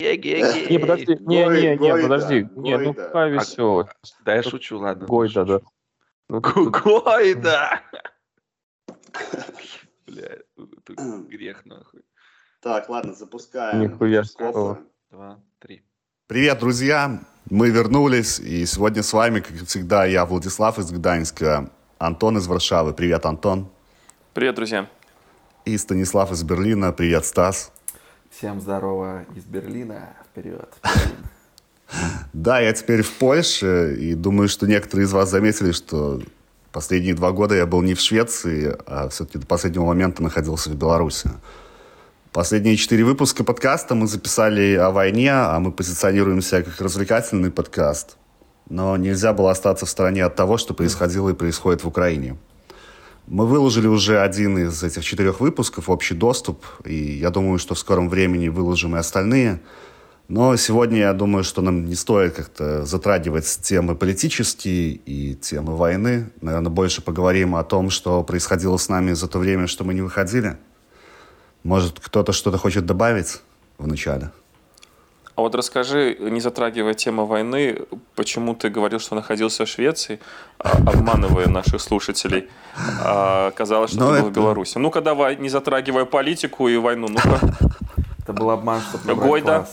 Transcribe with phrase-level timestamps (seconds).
[0.00, 3.88] Не, подожди, не, не, не, подожди, не, ну какая веселая.
[4.24, 5.06] Да я шучу, ладно.
[5.06, 5.60] Гойда, да.
[6.28, 7.82] Ну, Гойда!
[10.06, 10.94] Бля, это
[11.28, 12.00] грех нахуй.
[12.60, 13.80] Так, ладно, запускаем.
[13.80, 14.22] Нихуя
[15.10, 15.82] Два, три.
[16.26, 17.20] Привет, друзья!
[17.50, 22.94] Мы вернулись, и сегодня с вами, как всегда, я, Владислав из Гданьска, Антон из Варшавы.
[22.94, 23.68] Привет, Антон.
[24.32, 24.88] Привет, друзья.
[25.64, 26.92] И Станислав из Берлина.
[26.92, 27.72] Привет, Стас.
[28.30, 30.10] Всем здорово из Берлина.
[30.30, 30.72] Вперед.
[32.32, 36.22] Да, я теперь в Польше, и думаю, что некоторые из вас заметили, что
[36.70, 40.76] последние два года я был не в Швеции, а все-таки до последнего момента находился в
[40.76, 41.30] Беларуси.
[42.30, 48.16] Последние четыре выпуска подкаста мы записали о войне, а мы позиционируем себя как развлекательный подкаст.
[48.68, 52.36] Но нельзя было остаться в стороне от того, что происходило и происходит в Украине.
[53.30, 57.78] Мы выложили уже один из этих четырех выпусков, общий доступ, и я думаю, что в
[57.78, 59.60] скором времени выложим и остальные.
[60.26, 66.32] Но сегодня я думаю, что нам не стоит как-то затрагивать темы политические и темы войны.
[66.40, 70.02] Наверное, больше поговорим о том, что происходило с нами за то время, что мы не
[70.02, 70.56] выходили.
[71.62, 73.42] Может, кто-то что-то хочет добавить
[73.78, 74.32] в начале?
[75.40, 80.20] А вот расскажи, не затрагивая тему войны, почему ты говорил, что находился в Швеции,
[80.58, 82.50] а, обманывая наших слушателей.
[83.02, 84.22] А оказалось, что Но ты это...
[84.24, 84.76] был в Беларуси.
[84.76, 87.40] Ну-ка давай, не затрагивая политику и войну, ну-ка.
[88.18, 89.66] Это был обман, чтобы Гойда.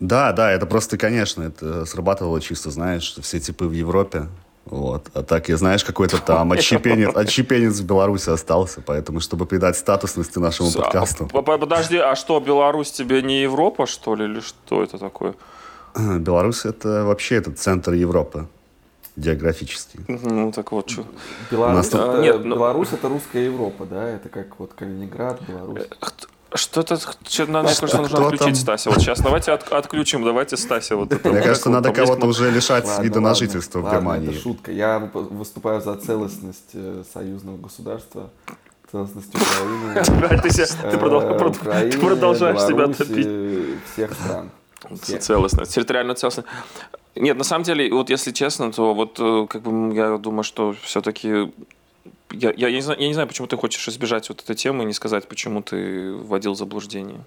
[0.00, 4.28] Да, да, это просто, конечно, это срабатывало чисто, знаешь, все типы в Европе
[4.66, 5.10] вот.
[5.14, 10.38] А так, я знаешь, какой-то там отщепенец, отщепенец в Беларуси остался, поэтому, чтобы придать статусности
[10.38, 11.26] нашему а, подкасту.
[11.26, 15.34] Подожди, а что, Беларусь тебе не Европа, что ли, или что это такое?
[15.94, 18.46] Беларусь это вообще этот центр Европы
[19.16, 20.00] географический.
[20.08, 21.04] Ну, так вот, что.
[21.50, 22.56] Беларусь, это, Нет, ну...
[22.56, 24.08] Беларусь это русская Европа, да?
[24.08, 25.88] Это как вот Калининград, Беларусь.
[26.54, 28.54] Э, что-то, что, мне кажется, нужно отключить там?
[28.54, 28.90] Стася.
[28.90, 30.96] Вот сейчас давайте от, отключим, давайте Стася.
[30.96, 34.30] Вот это, Мне кажется, надо кого-то уже лишать ладно, вида на жительство в Германии.
[34.30, 34.72] это шутка.
[34.72, 38.30] Я выступаю за целостность э, союзного государства
[38.90, 40.02] целостность Украины.
[41.90, 43.28] Ты продолжаешь себя топить.
[43.92, 44.50] Всех стран.
[45.20, 46.48] Целостность, территориальная целостность.
[47.16, 50.74] Нет, на самом деле, вот если честно, то вот э, как бы я думаю, что
[50.82, 51.52] все-таки
[52.34, 54.84] я, я, я, не знаю, я не знаю, почему ты хочешь избежать вот этой темы
[54.84, 57.20] и не сказать, почему ты вводил заблуждение.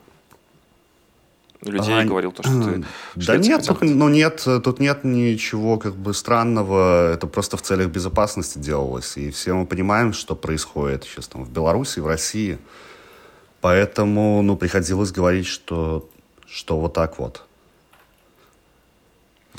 [1.61, 2.83] Людей а, говорил то, что ты
[3.15, 7.87] Да нет, тут, ну нет, тут нет ничего как бы странного, это просто в целях
[7.87, 12.59] безопасности делалось, и все мы понимаем, что происходит сейчас там в Беларуси, в России,
[13.61, 16.07] поэтому, ну, приходилось говорить, что,
[16.45, 17.46] что вот так вот.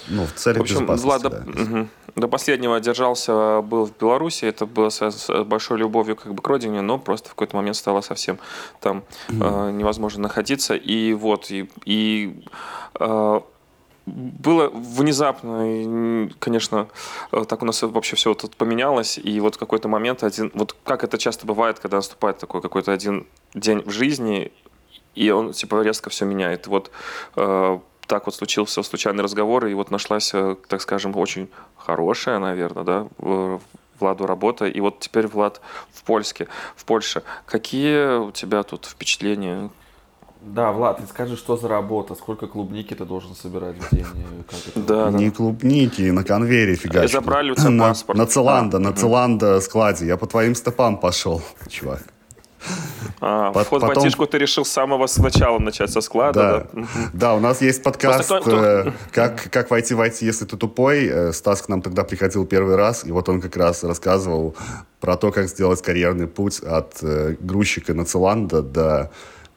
[0.08, 1.62] Ну, в целях в общем, безопасности, Влад, да.
[1.62, 1.88] угу.
[2.16, 6.48] до последнего держался, был в Беларуси, это было с, с большой любовью как бы к
[6.48, 8.38] родине, но просто в какой-то момент стало совсем
[8.80, 9.68] там mm.
[9.68, 10.74] э, невозможно находиться.
[10.74, 12.44] И вот, и, и
[12.98, 13.40] э,
[14.08, 16.88] было внезапно, конечно,
[17.32, 20.76] э, так у нас вообще все тут поменялось, и вот в какой-то момент один, вот
[20.84, 24.52] как это часто бывает, когда наступает такой какой-то один день в жизни,
[25.14, 26.66] и он типа резко все меняет.
[26.66, 26.90] Вот
[27.36, 27.78] э,
[28.08, 33.06] так вот случился случайный разговор, и вот нашлась, э, так скажем, очень хорошая, наверное, да,
[34.00, 34.66] Владу работа.
[34.66, 35.60] И вот теперь Влад
[35.92, 36.46] в Польске,
[36.76, 37.22] в Польше.
[37.46, 39.70] Какие у тебя тут впечатления?
[40.40, 44.06] Да, Влад, ты скажи, что за работа, сколько клубники ты должен собирать в день?
[44.48, 44.80] Как это?
[44.80, 45.36] Да, Не да.
[45.36, 47.10] клубники, на конвейере фигачат.
[47.10, 48.16] Забрали у тебя паспорт.
[48.16, 50.06] На, на Целанда, на Целанда складе.
[50.06, 52.02] Я по твоим стопам пошел, чувак.
[53.20, 53.94] А, По- вход потом...
[53.94, 56.80] в батишку ты решил с самого начала начать со склада, да?
[56.80, 58.50] Да, да у нас есть подкаст Просто,
[58.88, 61.06] э, как, «Как войти в IT, если ты тупой».
[61.06, 64.54] Э, Стас к нам тогда приходил первый раз, и вот он как раз рассказывал
[65.00, 69.10] про то, как сделать карьерный путь от э, грузчика на Целанда до...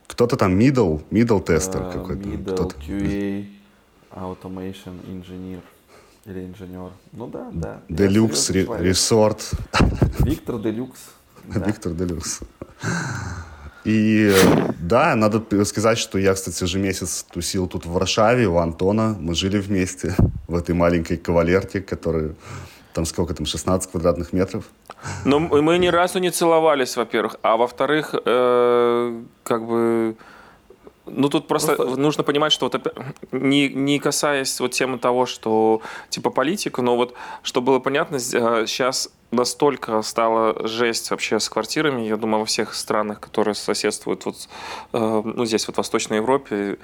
[0.07, 2.27] Кто-то там middle, middle тестер uh, какой-то.
[2.27, 3.45] Middle, QA,
[4.11, 5.61] automation engineer
[6.25, 6.91] или инженер.
[7.13, 7.81] Ну да, да.
[7.89, 9.51] Делюкс, ресорт.
[10.19, 10.99] Виктор Делюкс.
[11.43, 11.65] Да.
[11.65, 12.41] Виктор Делюкс.
[13.83, 14.31] И
[14.79, 19.15] да, надо сказать, что я, кстати, уже месяц тусил тут в Варшаве у Антона.
[19.19, 20.15] Мы жили вместе
[20.47, 22.35] в этой маленькой кавалерке, которая
[22.93, 24.65] там сколько там, 16 квадратных метров.
[25.25, 27.37] Но мы ни разу не целовались, во-первых.
[27.41, 30.15] А во-вторых, э, как бы...
[31.07, 32.95] Ну, тут просто, просто нужно понимать, что вот
[33.31, 39.09] не, не касаясь вот темы того, что типа политика, но вот, чтобы было понятно, сейчас
[39.31, 44.35] настолько стала жесть вообще с квартирами, я думаю, во всех странах, которые соседствуют вот,
[44.93, 46.77] э, ну, здесь вот в Восточной Европе,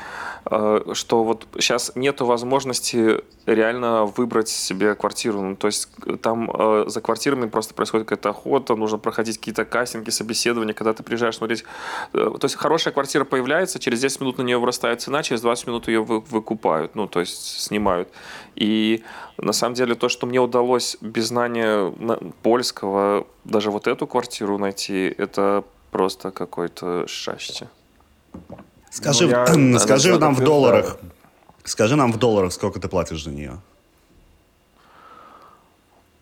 [0.49, 5.41] э, что вот сейчас нету возможности реально выбрать себе квартиру.
[5.41, 5.89] Ну, то есть
[6.21, 11.03] там э, за квартирами просто происходит какая-то охота, нужно проходить какие-то кастинги, собеседования, когда ты
[11.03, 11.65] приезжаешь смотреть.
[12.13, 15.87] То есть хорошая квартира появляется, через 10 минут на нее вырастает цена, через 20 минут
[15.87, 18.09] ее вы, выкупают, ну, то есть снимают.
[18.55, 19.03] И
[19.37, 21.93] на самом деле то, что мне удалось без знания
[22.41, 27.67] польского даже вот эту квартиру найти, это просто какое-то счастье.
[28.91, 30.97] Скажи, ну, я, скажи нам в долларах,
[31.63, 33.59] скажи нам в долларах, сколько ты платишь за нее?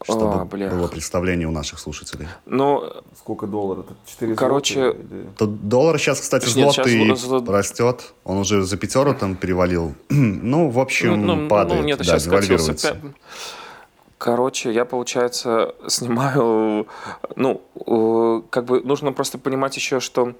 [0.04, 0.70] Чтобы а, бля.
[0.70, 2.28] было представление у наших слушателей.
[2.46, 2.84] Ну,
[3.18, 3.88] сколько долларов?
[4.06, 5.28] 4 Короче, или...
[5.40, 7.48] доллар сейчас, кстати, злотый нет, сейчас...
[7.48, 8.14] растет.
[8.24, 9.96] Он уже за пятеру там перевалил.
[10.10, 11.82] ну, в общем, ну, ну, падает.
[11.82, 12.94] Ну, нет, да, сейчас.
[14.18, 16.88] Короче, я, получается, снимаю...
[17.36, 20.34] Ну, э, как бы нужно просто понимать еще, что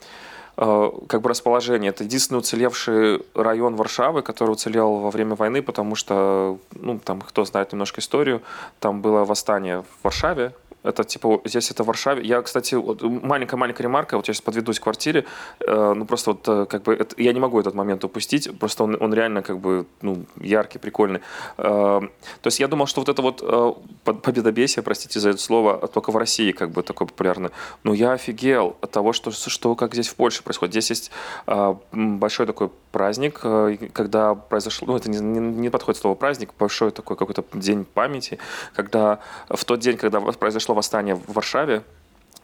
[0.58, 1.90] э, как бы расположение.
[1.90, 7.44] Это единственный уцелевший район Варшавы, который уцелел во время войны, потому что, ну, там, кто
[7.46, 8.42] знает немножко историю,
[8.80, 10.54] там было восстание в Варшаве,
[10.86, 12.24] это типа здесь это в Варшаве.
[12.24, 14.18] Я, кстати, вот, маленькая-маленькая ремарка.
[14.18, 15.26] Вот я сейчас подведусь к квартире.
[15.66, 18.58] Э, ну просто вот э, как бы это, я не могу этот момент упустить.
[18.60, 21.22] Просто он, он реально как бы ну яркий, прикольный.
[21.58, 22.02] Э,
[22.42, 23.74] то есть я думал, что вот это вот э,
[24.04, 27.52] победобесие, простите за это слово, только в России как бы такое популярное.
[27.84, 30.74] Но я офигел от того, что что как здесь в Польше происходит.
[30.74, 31.12] Здесь есть
[31.48, 36.52] э, большой такой праздник, э, когда произошло, ну это не, не, не подходит слово праздник,
[36.60, 38.38] большой такой какой-то день памяти,
[38.74, 41.84] когда в тот день, когда произошло восстание в Варшаве,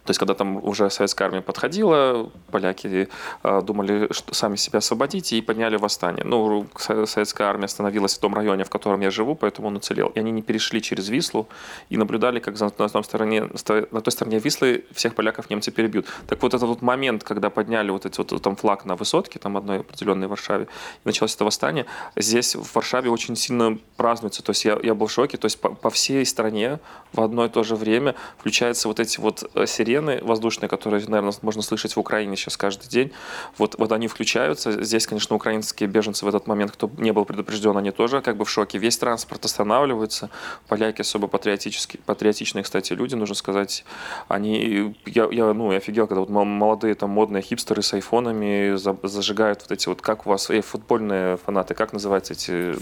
[0.04, 3.08] то есть, когда там уже советская армия подходила, поляки
[3.44, 6.26] э, думали, что сами себя освободить, и подняли восстание.
[6.26, 6.66] Ну,
[7.06, 10.08] советская армия остановилась в том районе, в котором я живу, поэтому он уцелел.
[10.08, 11.48] И они не перешли через Вислу
[11.90, 16.08] и наблюдали, как на, том стороне, на той стороне Вислы всех поляков немцы перебьют.
[16.28, 19.56] Так вот, этот вот момент, когда подняли вот этот вот там флаг на высотке, там
[19.56, 20.68] одной определенной Варшаве, и
[21.06, 24.42] началось это восстание, здесь в Варшаве очень сильно празднуется.
[24.42, 25.38] То есть, я, я был в шоке.
[25.38, 26.80] То есть, по, по всей стране
[27.14, 31.34] в одно и то же время включаются вот эти вот э, сирены, воздушные, которые, наверное,
[31.42, 33.12] можно слышать в Украине сейчас каждый день,
[33.58, 34.84] вот, вот они включаются.
[34.84, 38.46] Здесь, конечно, украинские беженцы в этот момент, кто не был предупрежден, они тоже как бы
[38.46, 38.78] в шоке.
[38.78, 40.30] Весь транспорт останавливается.
[40.68, 43.84] Поляки особо патриотические, патриотичные, кстати, люди, нужно сказать.
[44.28, 48.76] Они, я, я, ну, я офигел, когда вот молодые там модные хипстеры с айфонами
[49.08, 52.74] зажигают вот эти вот, как у вас, э, футбольные фанаты, как называются эти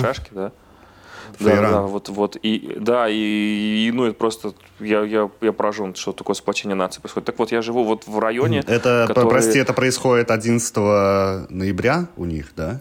[0.00, 0.52] шашки, да?
[1.40, 5.94] Да, да, вот, вот, и, да, и, и ну, это просто, я, я, я поражен,
[5.94, 7.26] что такое сплочение нации происходит.
[7.26, 9.28] Так вот, я живу вот в районе, Это, который...
[9.28, 10.76] прости, это происходит 11
[11.50, 12.80] ноября у них, да?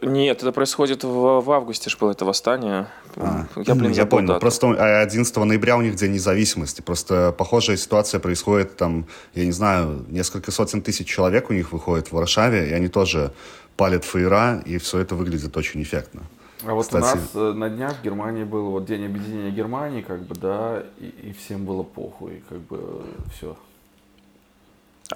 [0.00, 2.86] Нет, это происходит в, в августе же было это восстание.
[3.16, 4.28] А, я, блин, я понял.
[4.28, 4.40] Дату.
[4.40, 6.82] Просто 11 ноября у них День независимости.
[6.82, 12.08] Просто похожая ситуация происходит там, я не знаю, несколько сотен тысяч человек у них выходит
[12.08, 13.32] в Варшаве, и они тоже
[13.76, 16.22] палят фейра, и все это выглядит очень эффектно.
[16.64, 17.02] А вот Кстати...
[17.02, 20.82] у нас э, на днях в Германии был вот день объединения Германии, как бы, да,
[20.98, 23.02] и, и всем было похуй, как бы,
[23.34, 23.56] все.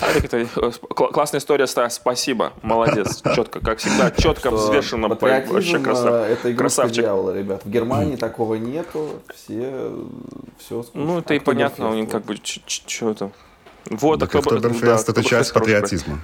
[0.01, 6.29] Алик, это э, классная история, Стас, спасибо, молодец, четко, как всегда, четко, взвешенно, вообще красав...
[6.29, 7.05] это красавчик.
[7.05, 9.93] дьявола, ребят, в Германии такого нету, все,
[10.59, 11.01] все скучно.
[11.01, 13.31] Ну, это и понятно, у них как бы, что это,
[13.91, 16.21] вот, так Октоберфест да, это часть патриотизма.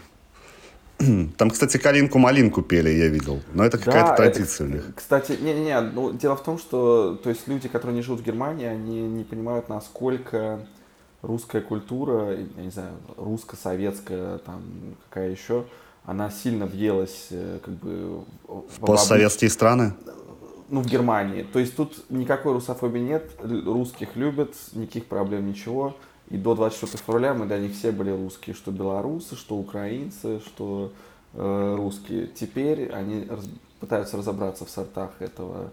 [1.37, 3.41] Там, кстати, калинку-малинку пели, я видел.
[3.55, 4.95] Но это какая-то да, традиция это, у них.
[4.95, 8.67] Кстати, не-не-не, ну, дело в том, что то есть люди, которые не живут в Германии,
[8.67, 10.67] они не понимают, насколько
[11.23, 14.63] русская культура, я не знаю, русско-советская, там,
[15.09, 15.65] какая еще,
[16.05, 18.25] она сильно въелась э, как бы...
[18.47, 19.53] В постсоветские в...
[19.53, 19.95] страны?
[20.69, 21.43] Ну, в Германии.
[21.43, 25.97] То есть тут никакой русофобии нет, русских любят, никаких проблем, ничего.
[26.33, 30.91] И до 24 февраля мы для них все были русские, что белорусы, что украинцы, что
[31.35, 32.27] э, русские.
[32.27, 33.47] Теперь они раз,
[33.81, 35.73] пытаются разобраться в сортах этого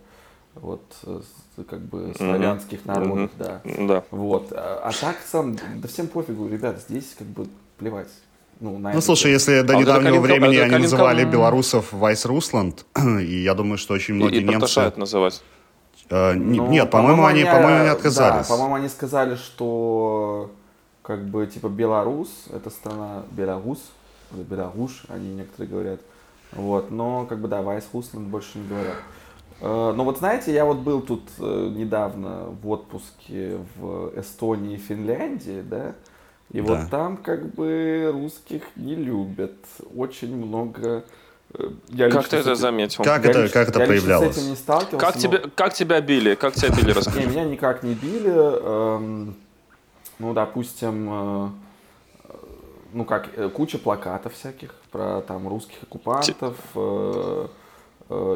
[0.56, 1.22] вот э,
[1.70, 2.88] как бы славянских mm-hmm.
[2.88, 3.88] народов, mm-hmm.
[3.88, 3.88] да.
[3.88, 4.04] да.
[4.12, 4.52] Вот.
[4.52, 7.48] А, а так сам, да всем пофигу, ребят, здесь как бы
[7.78, 8.10] плевать.
[8.60, 10.80] Ну, ну слушай, если до а недавнего вот времени они Калинка...
[10.80, 12.86] называли белорусов Вайс Русланд,
[13.22, 14.92] и я думаю, что очень многие и, и немцы...
[14.98, 15.42] называть.
[16.10, 18.48] Э, ну, нет, по-моему, они, они, по-моему, они отказались.
[18.48, 20.52] Да, по-моему, они сказали, что
[21.02, 23.84] как бы типа Беларусь, это страна Беларусь,
[24.34, 26.00] или Беларусь, они некоторые говорят.
[26.52, 28.96] Вот, но как бы да, Вайс Хусланд больше не говорят.
[29.62, 34.78] Э, но вот знаете, я вот был тут э, недавно в отпуске в Эстонии и
[34.78, 35.96] Финляндии, да,
[36.52, 36.74] и да.
[36.76, 39.58] вот там как бы русских не любят.
[39.96, 41.02] Очень много э,
[41.90, 43.04] я как ты это заметил?
[43.04, 44.28] Как это, лично, как это я проявлялось?
[44.28, 44.98] Лично с этим не сталкивался.
[44.98, 45.22] Как, но...
[45.22, 46.36] тебя, как тебя били?
[46.36, 47.28] Как тебя били, расскажи.
[47.28, 48.30] Меня никак не били.
[48.30, 49.36] эм,
[50.20, 51.50] ну, допустим, э,
[52.94, 56.56] ну как, э, куча плакатов всяких про там русских оккупантов.
[56.76, 57.48] э,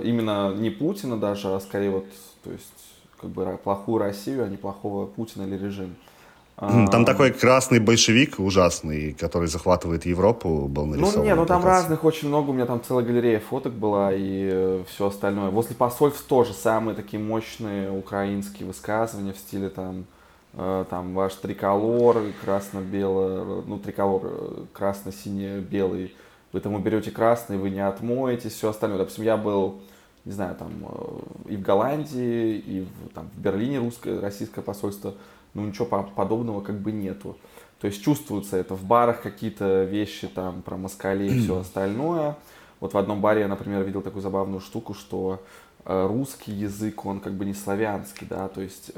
[0.04, 2.06] именно не Путина даже, а скорее вот,
[2.44, 2.72] то есть,
[3.20, 5.96] как бы плохую Россию, а не плохого Путина или режим.
[6.70, 11.20] Там А, такой красный большевик ужасный, который захватывает Европу, был нарисован.
[11.20, 14.84] Ну, не, ну там разных очень много, у меня там целая галерея фоток была и
[14.88, 15.50] все остальное.
[15.50, 20.06] Возле посольств тоже самые такие мощные украинские высказывания в стиле там,
[20.54, 26.14] э, там ваш триколор красно-бело, ну триколор э, красно-сине-белый,
[26.54, 29.00] вы там уберете красный, вы не отмоетесь, все остальное.
[29.00, 29.82] Допустим, я был,
[30.24, 35.16] не знаю, там э, и в Голландии, и в, там, в Берлине русское, российское посольство,
[35.54, 37.38] ну ничего по- подобного как бы нету.
[37.80, 42.36] То есть чувствуется это в барах какие-то вещи там про москалей и все остальное.
[42.80, 45.42] Вот в одном баре я, например, видел такую забавную штуку, что
[45.86, 48.92] э, русский язык, он как бы не славянский, да, то есть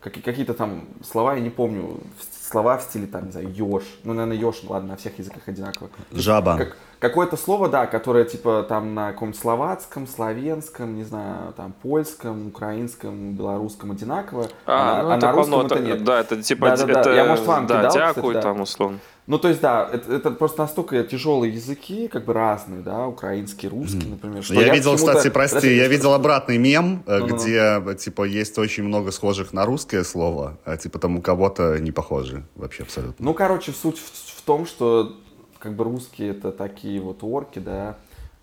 [0.00, 1.98] как- какие-то там слова, я не помню,
[2.42, 5.88] слова в стиле там, не знаю, еж, ну, наверное, еж, ладно, на всех языках одинаково.
[6.12, 6.56] Жаба.
[6.58, 12.48] как- какое-то слово, да, которое типа там на каком-нибудь словацком, славянском, не знаю, там польском,
[12.48, 16.04] украинском, белорусском одинаково, А, а, ну на- а это на русском полно, это это- нет.
[16.04, 18.42] Да, это типа, Да-да-да, это, я, может, вам да, кидал, кстати, дякую да.
[18.42, 18.98] там условно.
[19.28, 23.68] Ну, то есть, да, это, это просто настолько тяжелые языки, как бы разные, да, украинский,
[23.68, 24.44] русский, например.
[24.44, 27.34] Что Я, видел, почему-то- кстати, прости, я видел обратный мем, Ну-ну-ну.
[27.36, 31.76] где, э, типа, есть очень много схожих на русское слово, а, типа, там у кого-то
[31.80, 33.16] не похожи вообще абсолютно.
[33.24, 35.16] Ну, короче, суть в, в том, что
[35.58, 37.96] как бы русские это такие вот орки, да,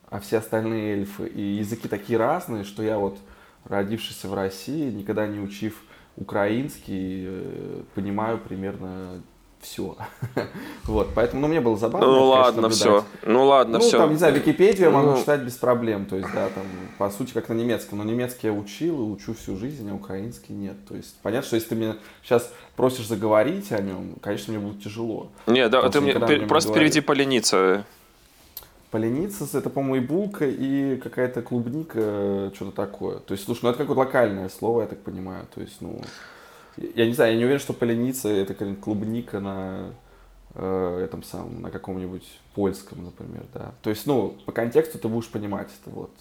[0.09, 1.27] а все остальные эльфы.
[1.27, 3.17] И языки такие разные, что я вот,
[3.65, 5.81] родившийся в России, никогда не учив
[6.15, 9.21] украинский, э, понимаю примерно
[9.63, 9.95] все.
[10.85, 12.07] Вот, поэтому, ну, мне было забавно.
[12.07, 13.05] Ну конечно, ладно, все.
[13.25, 13.97] Ну ладно, Ну, все.
[13.97, 15.17] там, не знаю, Википедию могу Ну.
[15.17, 16.05] читать без проблем.
[16.05, 16.63] То есть, да, там,
[16.97, 17.99] по сути, как на немецком.
[17.99, 20.75] Но немецкий я учил и учу всю жизнь, а украинский нет.
[20.87, 24.83] То есть, понятно, что если ты меня сейчас просишь заговорить о нем, конечно, мне будет
[24.83, 25.29] тяжело.
[25.47, 27.85] Не, да, ты мне пер- просто переведи полениться.
[28.91, 33.17] Полениться, это, по-моему, и булка, и какая-то клубника, что-то такое.
[33.19, 35.47] То есть, слушай, ну это какое-то локальное слово, я так понимаю.
[35.55, 35.99] То есть, ну,
[36.77, 39.91] я не знаю, я не уверен, что полениться это какая-нибудь клубника на
[40.55, 42.23] э, этом самом, на каком-нибудь
[42.55, 43.71] польском, например, да.
[43.81, 46.11] То есть, ну, по контексту ты будешь понимать это, вот.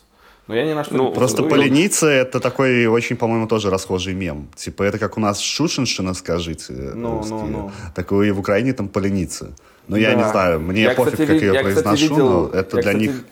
[0.48, 4.12] Но я ни на что Ну, не Просто полениться это такой очень, по-моему, тоже расхожий
[4.14, 4.48] мем.
[4.56, 6.72] Типа это как у нас шушеншина, скажите.
[6.72, 7.38] Ну, русские.
[7.38, 7.70] ну, ну.
[7.94, 9.52] Такое и в Украине там полениться.
[9.86, 10.16] Но я Да.
[10.16, 12.76] не знаю, мне Я, пофиг, кстати, как я ее я, кстати, произношу, видел- но это
[12.76, 13.24] я, для кстати, них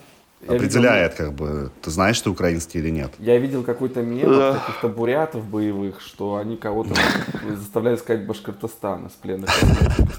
[0.48, 3.12] я определяет, как бы, ты знаешь ты украинский или нет.
[3.18, 6.94] Я видел какой-то мем от каких-то бурятов боевых, что они кого-то
[7.56, 9.50] заставляли сказать Башкортостан из пленных.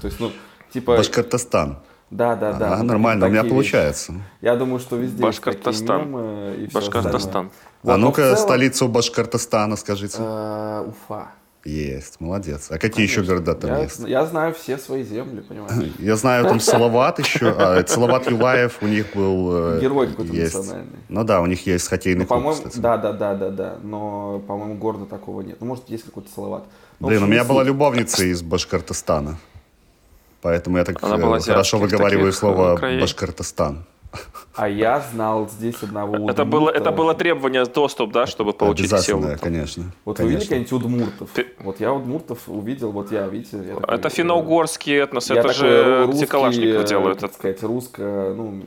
[0.00, 0.30] То есть, ну,
[0.72, 0.96] типа...
[0.96, 1.78] Башкортостан.
[2.10, 2.74] Да, да, да.
[2.74, 3.50] А, нормально, у меня вещи.
[3.54, 4.12] получается.
[4.42, 6.10] Я думаю, что везде Башкортостан.
[6.10, 7.16] мемы и всё Башкортостан.
[7.16, 7.50] остальное.
[7.52, 10.18] а Вот, но ну-ка, целом, столицу Башкортостана скажите.
[10.20, 11.28] э, Уфа.
[11.64, 12.66] Есть, молодец.
[12.70, 13.34] А какие еще Конечно.
[13.36, 14.00] города там я, есть?
[14.00, 15.92] Я знаю все свои земли, понимаешь?
[16.00, 17.54] Я знаю, там Салават еще.
[17.56, 19.76] А, Салават Юлаев у них был...
[19.76, 20.54] э, Герой какой-то есть.
[20.54, 20.98] национальный.
[21.08, 22.78] Ну да, у них есть хоккейный Ну, клуб, по-моему, кстати.
[22.78, 23.78] да, да, да, да, да.
[23.82, 25.58] Но, по-моему, города такого нет.
[25.60, 26.64] Ну, может, есть какой-то салават.
[26.98, 29.38] Ну, в Блин, у меня была любовница из Башкортостана.
[30.40, 32.76] Поэтому я так э, хорошо выговариваю слово.
[33.00, 33.84] Башкортостан.
[34.54, 36.78] А я знал здесь одного Это было, удмурта.
[36.78, 39.20] это было требование доступ, да, чтобы получить силу.
[39.20, 39.84] Обязательно, конечно.
[40.04, 40.76] Вот вы видели конечно.
[40.76, 41.30] каких-нибудь удмуртов?
[41.34, 43.56] Ты- Вот я удмуртов увидел, вот я, видите.
[43.56, 45.66] я такой, Это э, финно-угорский этнос, я это такой же
[46.04, 47.18] где русский, Калашников э, делают.
[47.20, 48.62] Так сказать, русско, ну...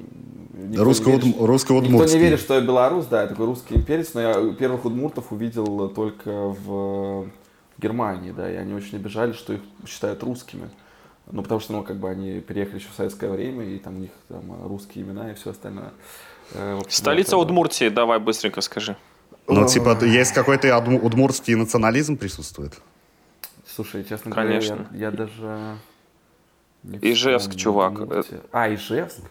[0.56, 3.46] никто Русско- не верит, удм- русско- Никто не верит, что я белорус, да, я такой
[3.46, 7.28] русский имперец, но я первых удмуртов увидел только в
[7.78, 10.70] Германии, да, и они очень обижали, что их считают русскими.
[11.32, 14.00] Ну, потому что, ну, как бы они переехали еще в советское время, и там у
[14.00, 15.92] них там русские имена и все остальное.
[16.54, 17.38] Э, в общем, Столица да.
[17.38, 18.96] Удмуртии, давай быстренько скажи.
[19.48, 22.74] Ну, типа, есть какой-то удм- удмуртский национализм присутствует?
[23.68, 24.76] Слушай, честно Конечно.
[24.76, 25.78] говоря, я, я даже...
[26.84, 27.94] не Ижевск, чувак.
[27.94, 28.42] Удмуртия.
[28.52, 29.22] А, Ижевск?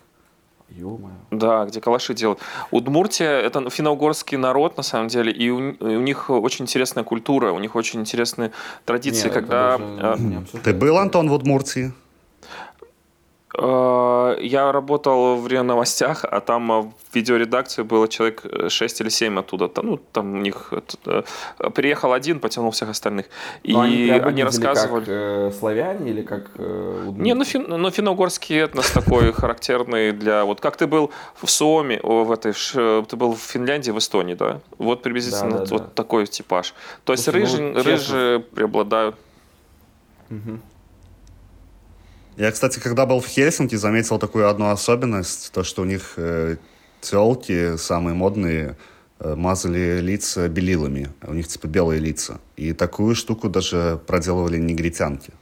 [0.71, 1.15] Ё-моё.
[1.31, 2.41] Да, где калаши делают.
[2.71, 7.53] Удмуртия– это финно-угорский народ, на самом деле, и у, и у них очень интересная культура,
[7.53, 8.51] у них очень интересные
[8.85, 9.79] традиции, Не, это когда...
[9.79, 11.93] даже не Ты был, Антон, в Удмуртии?
[13.57, 19.09] Э, Я работал в РИА Новостях, а там э, в видеоредакции было человек 6 или
[19.09, 19.69] 7 оттуда.
[19.69, 20.73] Там, Ну, там у них
[21.07, 21.23] э,
[21.75, 23.27] приехал один, потянул всех остальных.
[23.63, 25.05] И Но они, прям они выглядели рассказывали...
[25.05, 27.13] как э, славяне или как э?
[27.17, 30.45] Не, ну, фин, ну финно-угорский этнос такой характерный для...
[30.45, 34.61] Вот как ты был в Суоме, в этой, ты был в Финляндии, в Эстонии, да?
[34.79, 35.91] Вот приблизительно Да, да, вот да.
[35.95, 36.75] такой типаж.
[37.05, 39.15] То есть ну, рыжи, рыжие преобладают.
[40.29, 40.61] Мгм.
[42.37, 46.57] Я, кстати, когда был в Хельсинки, заметил такую одну особенность, то, что у них э,
[47.01, 48.77] телки самые модные
[49.21, 51.11] э, мазали лица белилами.
[51.23, 52.41] У них типа белые лица.
[52.57, 55.33] И такую штуку даже проделывали негритянки.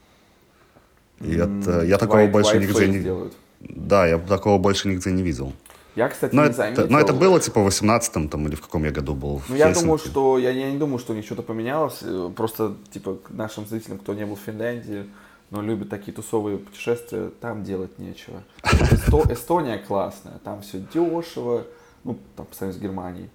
[1.21, 2.99] И это, я такого White- больше white нигде не...
[3.01, 3.33] делают.
[3.61, 5.53] Да, я такого больше нигде не видел.
[5.95, 6.87] Я, кстати, Но не это, заметил.
[6.89, 9.43] но это было типа в 18-м там, или в каком я году был.
[9.49, 11.99] Ну, я думаю, что я, я не думаю, что у них что-то поменялось.
[12.03, 15.07] Э, Просто, типа, нашим зрителям, кто не был в Финляндии,
[15.53, 18.43] но любит такие тусовые путешествия, там делать нечего.
[18.65, 21.65] Эсто- Эстония классная, там все дешево,
[22.05, 23.31] ну, там, по сравнению с Германией.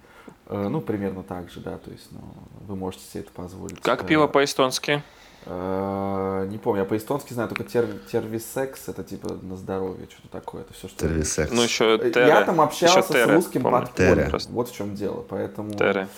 [0.46, 2.20] Э, Ну, примерно так же, да, то есть, ну,
[2.66, 3.80] вы можете себе это позволить.
[3.80, 5.02] Как Э, пиво по-эстонски?
[5.46, 10.62] э, Не помню, я по-эстонски знаю только тер- тервисекс, это типа на здоровье, что-то такое,
[10.62, 10.98] это все, что...
[11.06, 11.52] Тервисекс.
[11.52, 12.00] Ну, еще.
[12.14, 15.70] Я там общался Еще с русским подпольем, вот в чем дело, поэтому...
[15.74, 16.08] Тере.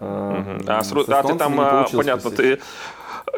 [0.00, 0.64] Э, Мгм.
[0.66, 2.58] А, с а ты там, получилось понятно, ты...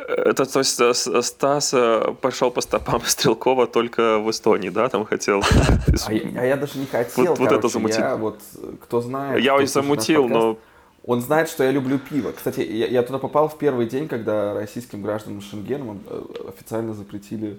[0.09, 5.04] Это, то есть, э, Стас э, пошел по стопам Стрелкова только в Эстонии, да, там
[5.04, 5.42] хотел?
[6.07, 8.16] А я, а я даже не хотел, Вот- это замутил.
[8.19, 9.42] вот, э, кто знает...
[9.42, 10.57] Я замутил, но
[11.04, 12.33] Он знает, что я люблю пиво.
[12.33, 17.59] Кстати, я, я туда попал в первый день, когда российским гражданам Шенгеном э, официально запретили...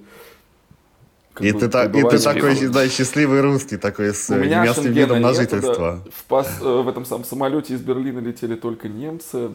[1.42, 4.62] И бы, ты, та- и ты такой, да, счастливый русский, такой с У э, меня
[4.64, 5.76] немецким Шенгена видом на нету, жительство.
[6.06, 6.12] да.
[6.12, 9.52] В, пас- э, в этом самом самолете из Берлина летели только немцы,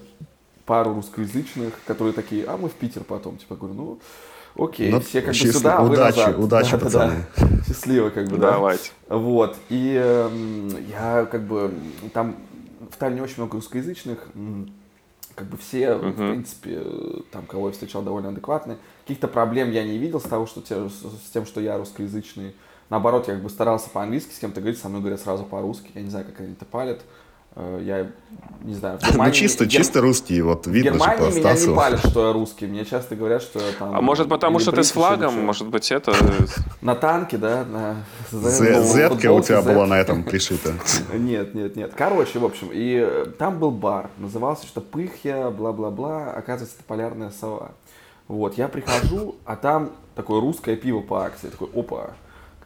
[0.66, 3.36] пару русскоязычных, которые такие, а мы в Питер потом.
[3.38, 3.98] Типа, говорю, ну,
[4.64, 5.58] окей, Ну, все как бы счастливо.
[5.58, 6.38] сюда, а вы Удачи, назад.
[6.38, 6.84] удачи, Да-да-да.
[7.36, 7.62] пацаны.
[7.66, 8.50] Счастливо, как бы, да.
[8.52, 8.90] давайте.
[9.08, 9.56] Вот.
[9.68, 11.72] И эм, я как бы
[12.12, 12.36] там
[12.90, 14.18] в Таллине очень много русскоязычных.
[15.38, 16.30] Как бы все, в Мгм.
[16.32, 16.82] принципе,
[17.30, 18.76] там, кого я встречал, довольно адекватные.
[19.06, 22.56] Каких-то проблем я не видел с того, что те- с тем, что я русскоязычный.
[22.90, 25.92] Наоборот, я как бы старался по-английски с кем-то говорить, со мной говорят сразу по-русски.
[25.94, 27.02] Я не знаю, как они это палят.
[27.56, 28.06] Э, Я
[28.62, 28.98] не знаю.
[28.98, 31.74] в Ну, Германии- чисто, Гер- чисто русский, вот В видно же Германии по меня не
[31.74, 32.66] палят, что я русский.
[32.66, 33.96] Мне часто говорят, что я там...
[33.96, 35.34] А может, потому что ты с флагом?
[35.44, 36.12] Может быть, это...
[36.80, 37.64] На танке, да?
[37.64, 37.96] На...
[38.32, 40.74] Зетка у тебя была на этом пришита.
[41.14, 41.92] Нет, нет, нет.
[41.96, 47.30] Короче, в общем, и э, там был бар, назывался что Пыхья, бла-бла-бла, оказывается, это полярная
[47.30, 47.72] сова.
[48.28, 51.48] Вот, я прихожу, а там такое русское пиво по акции.
[51.48, 52.10] Такой, опа,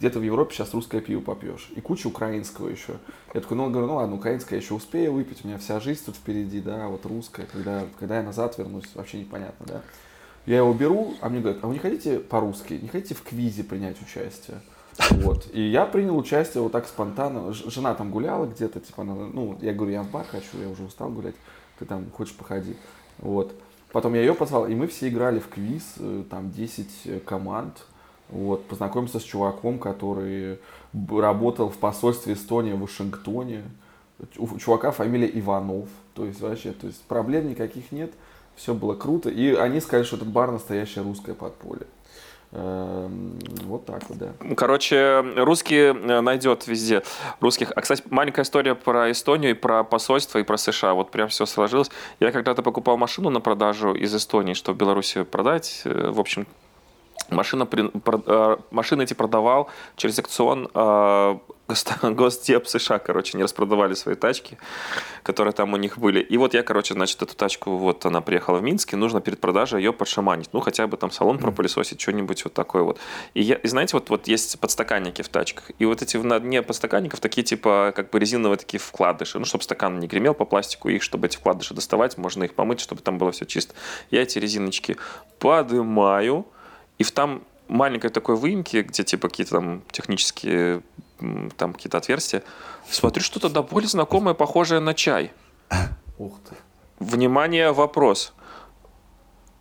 [0.02, 1.70] где-то в Европе сейчас русское пиво попьешь.
[1.76, 2.94] И куча украинского еще.
[3.34, 6.16] Я такой, ну, говорю, ну ладно, украинское еще успею выпить, у меня вся жизнь тут
[6.16, 9.82] впереди, да, вот русское, когда, когда я назад вернусь, вообще непонятно, да.
[10.44, 13.62] Я его беру, а мне говорят, а вы не хотите по-русски, не хотите в квизе
[13.62, 14.60] принять участие?
[15.10, 15.46] Вот.
[15.52, 17.52] И я принял участие вот так спонтанно.
[17.52, 20.82] Жена там гуляла где-то, типа, она, ну, я говорю, я в бар хочу, я уже
[20.82, 21.36] устал гулять,
[21.78, 22.76] ты там хочешь походи.
[23.18, 23.54] Вот.
[23.92, 27.84] Потом я ее позвал, и мы все играли в квиз, э, там 10 э, команд.
[28.32, 30.58] Вот, познакомился с чуваком, который
[31.10, 33.62] работал в посольстве Эстонии в Вашингтоне.
[34.38, 35.88] У чувака фамилия Иванов.
[36.14, 38.12] То есть вообще, то есть проблем никаких нет.
[38.56, 39.28] Все было круто.
[39.28, 41.86] И они сказали, что этот бар настоящее русское подполье.
[42.52, 44.32] Эм, Вот так вот, да.
[44.56, 47.02] Короче, русские э, найдет везде
[47.40, 47.72] русских.
[47.74, 50.92] А, кстати, маленькая история про Эстонию, и про посольство, и про США.
[50.94, 51.90] Вот прям все сложилось.
[52.20, 55.82] Я когда-то покупал машину на продажу из Эстонии, чтобы в Беларуси продать.
[55.84, 56.46] Э, В общем,
[57.30, 63.94] машина, про- э, машины эти продавал через акцион э, Гос- Госдеп США, короче, не распродавали
[63.94, 64.58] свои тачки,
[65.22, 66.20] которые там у них были.
[66.20, 69.40] И вот я, короче, значит, эту тачку, вот она приехала в Минск, и нужно перед
[69.40, 70.50] продажей ее подшаманить.
[70.52, 72.98] Ну, хотя бы там салон пропылесосить, что-нибудь вот такое вот.
[73.34, 76.62] И, я, и знаете, вот, вот есть подстаканники в тачках, и вот эти на дне
[76.62, 80.88] подстаканников такие типа как бы резиновые такие вкладыши, ну, чтобы стакан не гремел по пластику,
[80.88, 83.74] их, чтобы эти вкладыши доставать, можно их помыть, чтобы там было все чисто.
[84.10, 84.96] Я эти резиночки
[85.38, 86.46] подымаю,
[86.98, 90.82] и в там маленькой такой выемке, где типа какие-то там технические
[91.56, 92.42] там какие-то отверстия,
[92.90, 95.32] смотрю что-то до боли знакомое, похожее на чай.
[96.18, 96.56] Ух ты.
[96.98, 98.32] Внимание, вопрос.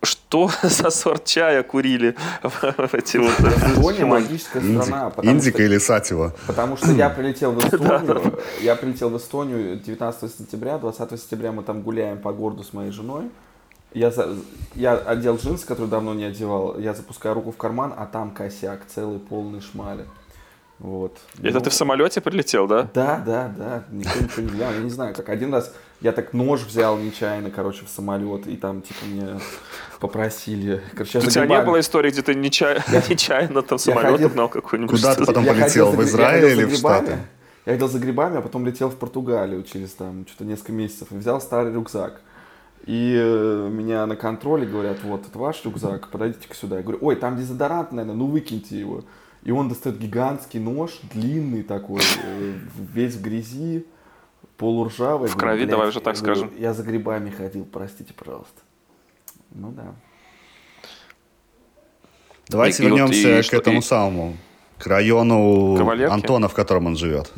[0.04, 3.40] Что за сорт чая курили в эти вот...
[3.40, 5.14] Эстония магическая страна.
[5.22, 6.34] Индика или Сатива.
[6.48, 11.64] Потому что я прилетел в Эстонию, я прилетел в Эстонию 19 сентября, 20 сентября мы
[11.64, 13.30] там гуляем по городу с моей женой.
[13.94, 14.30] Я, за-
[14.76, 18.82] я одел джинсы, которые давно не одевал, я запускаю руку в карман, а там косяк,
[18.88, 20.06] целый полный шмали.
[20.80, 21.18] Вот.
[21.44, 22.90] Это Ну, ты в самолете прилетел, да?
[22.94, 24.72] Да, да, да, никто ничего не взял.
[24.74, 28.56] Я не знаю, как один раз я так нож взял нечаянно, короче, в самолет, и
[28.56, 29.40] там, типа, мне
[30.00, 30.82] попросили.
[30.94, 34.96] Короче, У тебя не было истории, где ты нечаянно, нечаянно там самолет ходил- угнал какой-нибудь?
[35.00, 35.92] Куда ты потом Я полетел?
[35.92, 36.76] ходил В Израиль или в.
[36.76, 37.18] Штаты?
[37.66, 41.16] Я ходил за грибами, а потом летел в Португалию через там что-то несколько месяцев и
[41.16, 42.22] взял старый рюкзак.
[42.86, 46.78] И э, меня на контроле говорят, вот, это ваш рюкзак, подойдите-ка сюда.
[46.78, 49.04] Я говорю, ой, там дезодорант, наверное, ну выкиньте его.
[49.44, 52.54] И он достает гигантский нож, длинный такой, э,
[52.94, 53.86] весь в грязи,
[54.58, 55.30] полуржавый.
[55.30, 56.60] В крови, давай уже так я говорю, скажем.
[56.60, 58.62] Я за грибами ходил, простите, пожалуйста.
[59.52, 59.94] Ну да.
[62.48, 64.38] Давайте И- и вот- вернемся и к что- этому и- самому,
[64.78, 65.76] к району?
[66.10, 67.32] Антона, в котором он живет.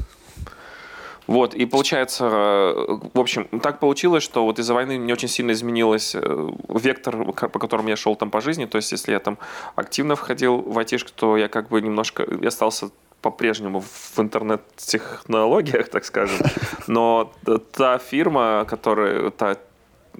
[1.33, 5.51] Вот, и получается, э, в общем, так получилось, что вот из-за войны мне очень сильно
[5.51, 8.65] изменилось э, вектор, по которому я шел там по жизни.
[8.65, 9.39] То есть, если я там
[9.75, 12.91] активно входил в айтишку, то я как бы немножко я остался
[13.21, 16.37] по-прежнему в интернет-технологиях, так скажем.
[16.85, 17.31] Но
[17.71, 19.55] та фирма, которая, та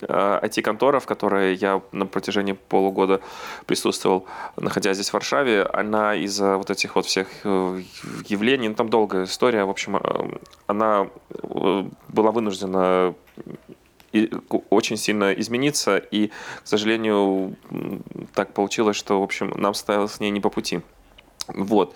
[0.07, 3.21] IT-контора, в которой я на протяжении полугода
[3.65, 4.25] присутствовал,
[4.57, 7.81] находясь здесь в Варшаве, она из-за вот этих вот всех э,
[8.27, 10.37] явлений, ну, там долгая история, в общем, э,
[10.67, 13.15] она э, была вынуждена
[14.69, 17.55] очень сильно измениться, и, к сожалению,
[18.35, 20.81] так получилось, что, в общем, нам стало с ней не по пути.
[21.47, 21.93] Вот.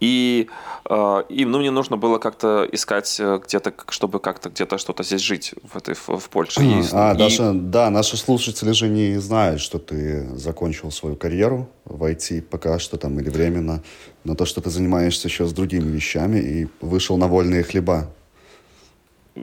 [0.00, 0.48] И,
[0.88, 5.20] э, и ну, мне нужно было как-то искать э, где-то, чтобы как-то где-то что-то здесь
[5.20, 6.60] жить в, этой, в, в Польше.
[6.62, 7.18] И, а, и...
[7.18, 12.78] Даже, да, наши слушатели же не знают, что ты закончил свою карьеру в IT пока
[12.78, 13.82] что там или временно,
[14.24, 18.10] но то, что ты занимаешься еще с другими вещами и вышел на вольные хлеба.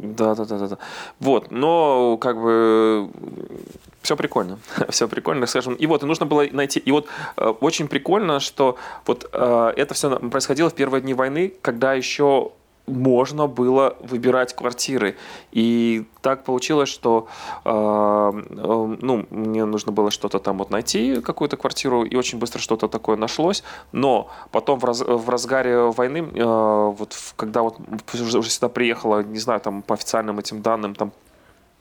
[0.02, 0.78] Да, да, да, да, да.
[1.20, 3.10] Вот, но как бы
[4.02, 5.74] все прикольно, все прикольно, скажем.
[5.76, 6.80] И вот, и нужно было найти.
[6.80, 7.08] И вот
[7.38, 12.52] э, очень прикольно, что вот э, это все происходило в первые дни войны, когда еще
[12.88, 15.17] можно было выбирать квартиры.
[15.52, 17.28] И так получилось, что
[17.65, 22.60] э, э, ну, мне нужно было что-то там вот найти, какую-то квартиру, и очень быстро
[22.60, 23.63] что-то такое нашлось.
[23.91, 27.78] Но потом в, раз, в разгаре войны, э, вот когда вот
[28.13, 31.12] уже сюда приехала, не знаю, там по официальным этим данным, там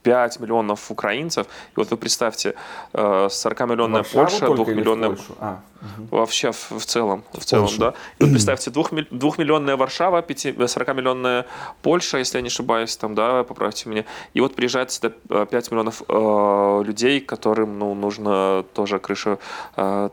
[0.06, 1.48] 5 миллионов украинцев.
[1.48, 2.54] И вот вы представьте,
[2.92, 5.18] 40-миллионная э, Польша, 2-миллионная...
[5.40, 6.18] А, угу.
[6.18, 7.80] Вообще в, в целом, в, в целом, Польшу.
[7.80, 7.94] да.
[8.20, 11.44] И вот представьте, 2-миллионная Варшава, 40-миллионная
[11.82, 14.04] Польша, если я не ошибаюсь, там, да, поправьте меня.
[14.32, 19.38] И вот приезжает сюда 5 э, миллионов э, людей, которым, ну, нужно тоже крыша
[19.76, 20.10] э,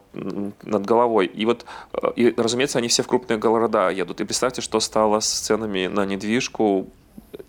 [0.63, 1.27] над головой.
[1.27, 4.21] И вот, э, и, разумеется, они все в крупные города едут.
[4.21, 6.87] И представьте, что стало с ценами на недвижку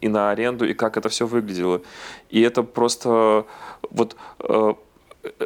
[0.01, 1.83] и на аренду, и как это все выглядело.
[2.31, 3.47] И это просто
[3.91, 4.75] вот, э,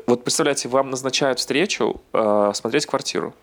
[0.06, 3.34] вот представляете, вам назначают встречу э, смотреть квартиру.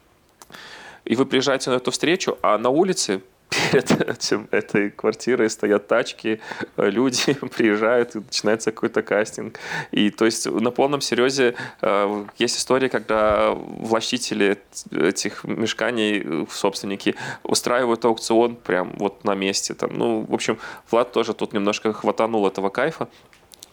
[1.05, 6.39] И вы приезжаете на эту встречу, а на улице перед этим, этой квартирой стоят тачки,
[6.77, 9.59] люди приезжают, и начинается какой-то кастинг.
[9.91, 14.57] И то есть на полном серьезе э, есть история, когда властители
[14.91, 19.73] этих мешканий, собственники, устраивают аукцион прям вот на месте.
[19.73, 19.91] Там.
[19.93, 20.57] Ну, в общем,
[20.91, 23.07] Влад тоже тут немножко хватанул этого кайфа.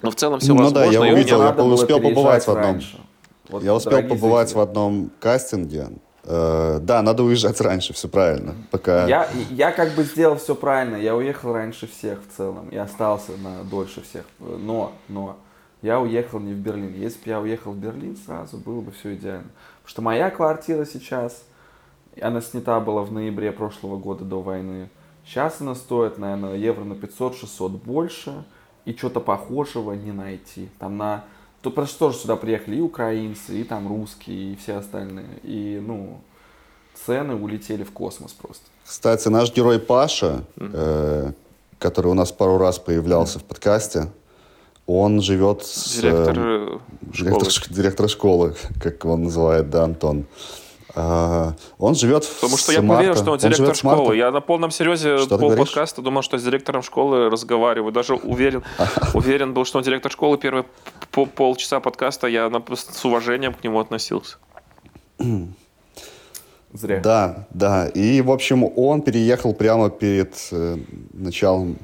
[0.03, 0.87] Но в целом все ну, возможно.
[0.87, 2.81] Да, я увидел, я успел побывать в одном.
[3.49, 4.59] Вот, я успел побывать зрители.
[4.59, 5.89] в одном кастинге.
[6.25, 8.55] Э, да, надо уезжать раньше, все правильно.
[8.71, 9.07] Пока...
[9.07, 10.97] Я, я как бы сделал все правильно.
[10.97, 12.69] Я уехал раньше всех в целом.
[12.69, 14.25] И остался на дольше всех.
[14.39, 15.39] Но, но
[15.83, 16.95] я уехал не в Берлин.
[16.95, 19.51] Если бы я уехал в Берлин сразу, было бы все идеально.
[19.83, 21.43] Потому что моя квартира сейчас,
[22.21, 24.89] она снята была в ноябре прошлого года до войны.
[25.25, 28.45] Сейчас она стоит, наверное, евро на 500-600 больше.
[28.85, 30.69] И что-то похожего не найти.
[30.81, 31.25] Там на
[31.62, 35.38] Тут просто тоже сюда приехали и украинцы, и там русские, и все остальные.
[35.44, 36.20] И, ну,
[37.07, 38.64] цены улетели в космос просто.
[38.85, 40.70] Кстати, наш герой Паша, mm-hmm.
[40.75, 41.33] э,
[41.79, 43.42] который у нас пару раз появлялся mm-hmm.
[43.42, 44.09] в подкасте,
[44.87, 46.01] он живет с...
[46.01, 47.77] Директор, э, директор, школы.
[47.77, 50.27] директор школы, как он называет, да, Антон.
[50.94, 54.16] А, он живет Потому что я уверен, что он директор он школы.
[54.16, 57.92] Я на полном серьезе что пол подкаста думал, что с директором школы разговариваю.
[57.92, 58.62] Даже уверен,
[59.14, 60.38] уверен был, что он директор школы.
[61.12, 64.37] Первые полчаса подкаста я с уважением к нему относился.
[66.72, 67.01] Зря.
[67.01, 67.88] Да, да.
[67.88, 70.79] И, в общем, он переехал прямо перед э,
[71.12, 71.77] началом,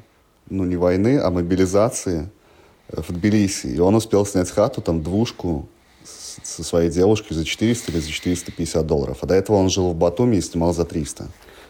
[0.49, 2.31] ну, не войны, а мобилизации
[2.89, 3.67] э, в Тбилиси.
[3.67, 5.69] И он успел снять хату, там, двушку,
[6.43, 9.19] со своей девушкой за 400 или за 450 долларов.
[9.21, 11.27] А до этого он жил в Батуми и снимал за 300.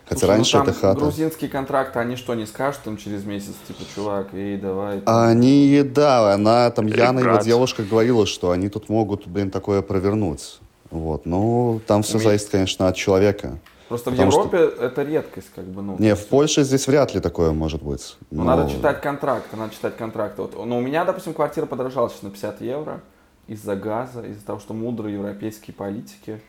[0.09, 1.01] Хотя Слушай, раньше ну, эта хата...
[1.01, 5.03] грузинские контракты, они что, не скажут им через месяц, типа, чувак, эй, давай.
[5.05, 10.61] Они, да, она, там, Яна, его девушка, говорила, что они тут могут, блин, такое провернуть.
[10.91, 13.59] Вот, ну, там все зависит, конечно, от человека.
[13.89, 14.85] Просто в Европе что...
[14.85, 15.97] это редкость, как бы, ну.
[15.99, 18.17] Не, в Польше здесь вряд ли такое может быть.
[18.31, 18.57] Ну, но...
[18.57, 20.39] надо читать контракт, надо читать контракт.
[20.39, 23.01] Вот, ну, у меня, допустим, квартира подорожала сейчас на 50 евро
[23.47, 26.41] из-за газа, из-за того, что мудрые европейские политики,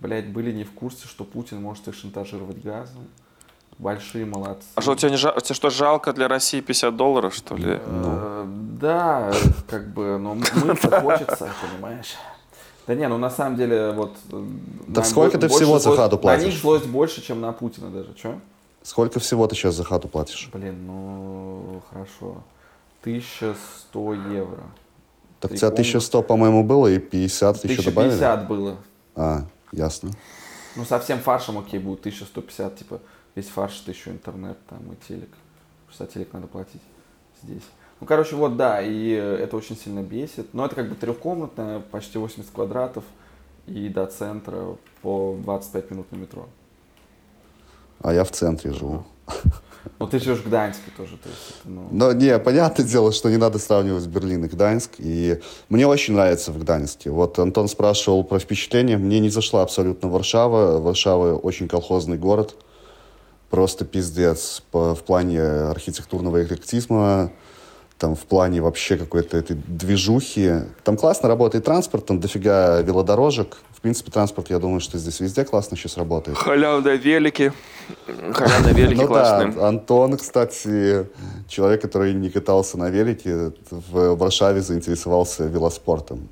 [0.00, 3.06] блядь, были не в курсе, что Путин может их шантажировать газом.
[3.78, 4.66] Большие молодцы.
[4.74, 7.78] А что, тебе, не жал, тебе что, жалко для России 50 долларов, что ли?
[7.78, 8.76] Э, ну.
[8.80, 9.32] Да,
[9.68, 12.16] как бы, но мы-то хочется, понимаешь?
[12.88, 14.16] Да не, ну на самом деле, вот...
[14.94, 16.42] Так сколько ты всего за хату платишь?
[16.42, 18.40] На них злость больше, чем на Путина даже, что?
[18.82, 20.48] Сколько всего ты сейчас за хату платишь?
[20.52, 22.42] Блин, ну, хорошо.
[23.02, 24.62] 1100 евро.
[25.40, 28.14] Так у тебя 1100, по-моему, было, и 50 еще добавили?
[28.14, 28.76] 1050 было.
[29.14, 30.10] А, ясно.
[30.76, 33.00] Ну, совсем фаршем окей будет 1150, типа,
[33.34, 35.30] весь фарш, ты еще интернет там и телек.
[35.92, 36.82] сателлик надо платить
[37.42, 37.64] здесь.
[38.00, 40.54] Ну, короче, вот, да, и это очень сильно бесит.
[40.54, 43.04] Но это как бы трехкомнатная, почти 80 квадратов,
[43.66, 46.48] и до центра по 25 минут на метро.
[48.00, 49.04] А я в центре живу.
[49.98, 51.88] Ну, ты живешь в Гданьске тоже, то есть ну...
[51.90, 54.92] Но не, понятное дело, что не надо сравнивать Берлин и Гданьск.
[54.98, 57.10] И мне очень нравится в Гданьске.
[57.10, 58.96] Вот Антон спрашивал про впечатление.
[58.96, 60.78] Мне не зашла абсолютно Варшава.
[60.80, 62.54] Варшава очень колхозный город.
[63.50, 67.32] Просто пиздец по, в плане архитектурного эклектизма
[67.98, 70.52] там в плане вообще какой-то этой движухи.
[70.84, 73.58] Там классно работает транспорт, там дофига велодорожек.
[73.72, 76.38] В принципе, транспорт, я думаю, что здесь везде классно сейчас работает.
[76.38, 77.52] Халявные велики.
[78.32, 79.52] Халявные велики ну классные.
[79.52, 81.06] да, Антон, кстати,
[81.48, 86.28] человек, который не катался на велике, в Варшаве заинтересовался велоспортом.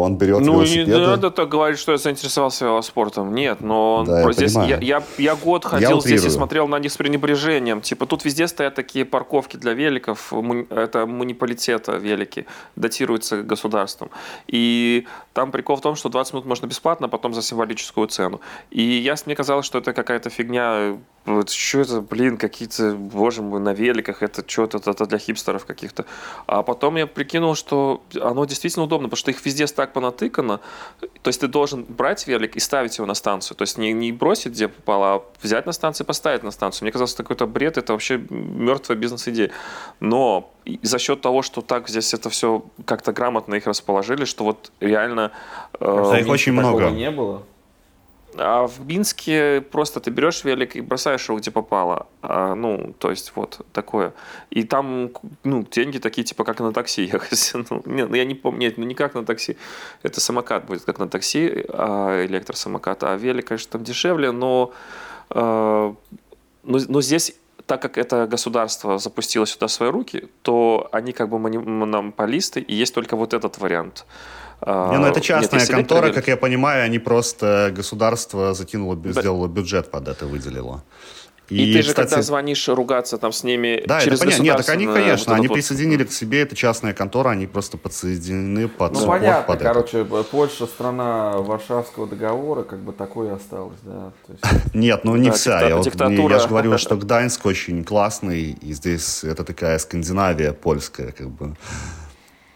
[0.00, 0.92] Он берет ну, велосипеды.
[0.92, 3.34] не надо так говорить, что я заинтересовался велоспортом.
[3.34, 4.82] Нет, но Да, я здесь понимаю.
[4.82, 7.80] я, я, я год ходил здесь и смотрел на них с пренебрежением.
[7.80, 10.32] Типа тут везде стоят такие парковки для великов,
[10.70, 14.10] это муниципалитета велики, датируются государством.
[14.46, 18.40] И там прикол в том, что 20 минут можно бесплатно, а потом за символическую цену.
[18.70, 20.96] И я, мне казалось, что это какая-то фигня.
[21.26, 26.04] Вот что это, блин, какие-то, боже мой, на великах, это что-то это для хипстеров каких-то.
[26.46, 30.60] А потом я прикинул, что оно действительно удобно, потому что их везде так понатыкано.
[31.22, 33.56] То есть ты должен брать велик и ставить его на станцию.
[33.56, 36.84] То есть не, не бросить, где попало, а взять на станцию и поставить на станцию.
[36.84, 39.50] Мне казалось, это какой-то бред, это вообще мертвая бизнес-идея.
[39.98, 44.70] Но за счет того, что так здесь это все как-то грамотно их расположили, что вот
[44.80, 45.32] реально...
[45.80, 46.90] э, их очень много.
[46.90, 47.42] не было.
[48.38, 52.06] А в Минске просто ты берешь велик и бросаешь его где попало.
[52.22, 54.12] А, ну, то есть вот такое.
[54.50, 55.10] И там,
[55.44, 57.52] ну, деньги такие, типа, как на такси ехать.
[57.70, 59.56] Ну, нет, ну, я не помню, нет, ну не как на такси.
[60.02, 63.02] Это самокат будет как на такси, а, электросамокат.
[63.04, 64.72] А велик, конечно, там дешевле, но,
[65.30, 65.94] э,
[66.62, 67.34] но, но здесь
[67.66, 72.94] так как это государство запустило сюда свои руки, то они как бы монополисты, и есть
[72.94, 74.06] только вот этот вариант.
[74.60, 76.14] А, Не, ну это нет, частная есть контора, электровелик.
[76.14, 78.54] как я понимаю, они просто государство Да.
[79.12, 80.82] сделало бюджет под это, выделило.
[81.48, 84.42] И, ты же, кстати, когда звонишь ругаться там с ними Да, через это понятно.
[84.42, 87.46] Нет, так они, конечно, вот они это вот- присоединили к себе, это частная контора, они
[87.46, 89.64] просто подсоединены под Ну, понятно, под это.
[89.64, 94.10] короче, Польша страна Варшавского договора, как бы такое и осталось, да.
[94.26, 94.42] То есть,
[94.74, 95.60] Нет, ну не Да, вся.
[95.60, 96.34] дикта- я, вот, диктатура.
[96.34, 101.54] я же говорю, что Гданьск очень классный, и здесь это такая Скандинавия польская, как бы.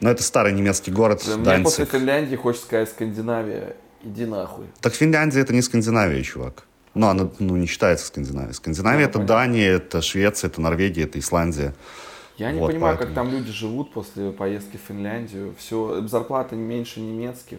[0.01, 1.85] Но это старый немецкий город, мне после.
[1.85, 4.67] Финляндии хочется сказать Скандинавия, иди нахуй.
[4.81, 6.65] Так Финляндия это не Скандинавия, чувак.
[6.95, 8.55] Ну, она ну, не считается Скандинавией.
[8.55, 9.35] Скандинавия Ну, это понятно.
[9.35, 11.75] Дания, это Швеция, это Норвегия, это Исландия.
[12.37, 13.15] Я не Вот понимаю, поэтому.
[13.15, 15.55] как там люди живут после поездки в Финляндию.
[15.59, 17.59] Все, зарплаты меньше немецких,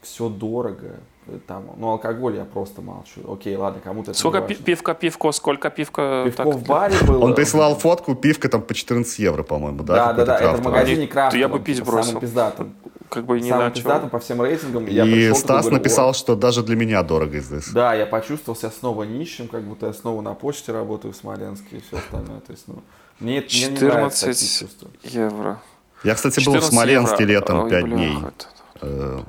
[0.00, 1.00] все дорого.
[1.46, 3.20] Там, ну, алкоголь я просто молчу.
[3.32, 4.64] Окей, ладно, кому-то это Сколько не пи- важно.
[4.66, 6.24] пивка, пивко, сколько пивка?
[6.24, 7.24] Пивко так- в баре было.
[7.24, 9.94] Он прислал фотку, пивка там по 14 евро, по-моему, да?
[9.94, 11.36] Да, да, да, это в магазине крафт.
[11.36, 12.06] я бы пить бросил.
[12.08, 12.74] Самым пиздатым.
[13.08, 13.74] Как бы не Самым начал.
[13.76, 14.86] пиздатым по всем рейтингам.
[14.86, 17.68] Я И пришел, Стас говорю, написал, что даже для меня дорого здесь.
[17.68, 21.76] Да, я почувствовал себя снова нищим, как будто я снова на почте работаю в Смоленске
[21.76, 22.40] и все остальное.
[22.40, 22.82] То есть, ну,
[23.20, 24.88] мне, это- мне не нравятся такие 14 чувства.
[25.04, 25.60] евро.
[26.04, 27.32] Я, кстати, был в 14 Смоленске евро.
[27.32, 28.16] летом Ой, 5 бля, дней.
[28.18, 28.61] это- Э,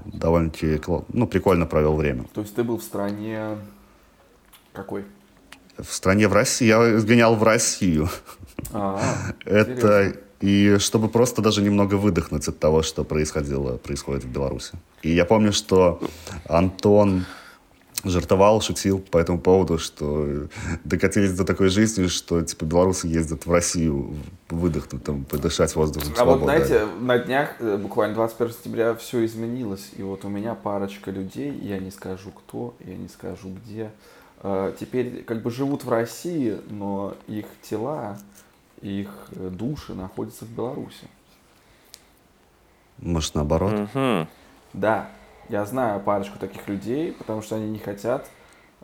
[0.06, 2.26] довольно-таки кла- ну, прикольно провел время.
[2.34, 3.58] То есть ты был в стране
[4.74, 5.06] какой?
[5.78, 6.66] В стране в России.
[6.68, 8.10] Я сгонял в Россию.
[8.72, 9.00] А,
[9.46, 10.14] Это интересно.
[10.42, 14.74] и чтобы просто даже немного выдохнуть от того, что происходило, происходит в Беларуси.
[15.02, 16.00] И я помню, что
[16.48, 17.26] Антон
[18.04, 20.48] жартовал, шутил по этому поводу, что
[20.84, 24.16] докатились до такой жизни, что типа белорусы ездят в Россию
[24.50, 26.66] выдохнуть, там, подышать воздухом А вот свободы.
[26.66, 29.92] знаете, на днях, э, буквально 21 сентября, все изменилось.
[29.98, 33.92] И вот у меня парочка людей, я не скажу кто, я не скажу где,
[34.42, 38.18] э, теперь как бы живут в России, но их тела,
[38.82, 41.08] их э, души находятся в Беларуси.
[43.00, 43.90] Может, наоборот?
[43.94, 44.28] Мгм.
[44.74, 45.10] Да,
[45.50, 48.28] я знаю парочку таких людей, потому что они не хотят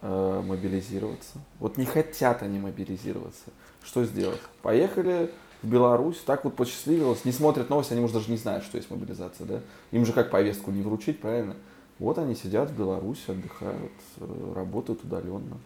[0.01, 1.39] э, мобилизироваться.
[1.59, 3.51] Вот не хотят они мобилизироваться.
[3.83, 4.41] Что сделать?
[4.61, 8.77] Поехали в Беларусь, так вот посчастливилось, не смотрят новости, они, может, даже не знают, что
[8.77, 9.61] есть мобилизация, да?
[9.91, 11.55] Им же как повестку не вручить, правильно?
[11.97, 15.57] Вот они сидят в Беларуси, отдыхают, э, работают удаленно.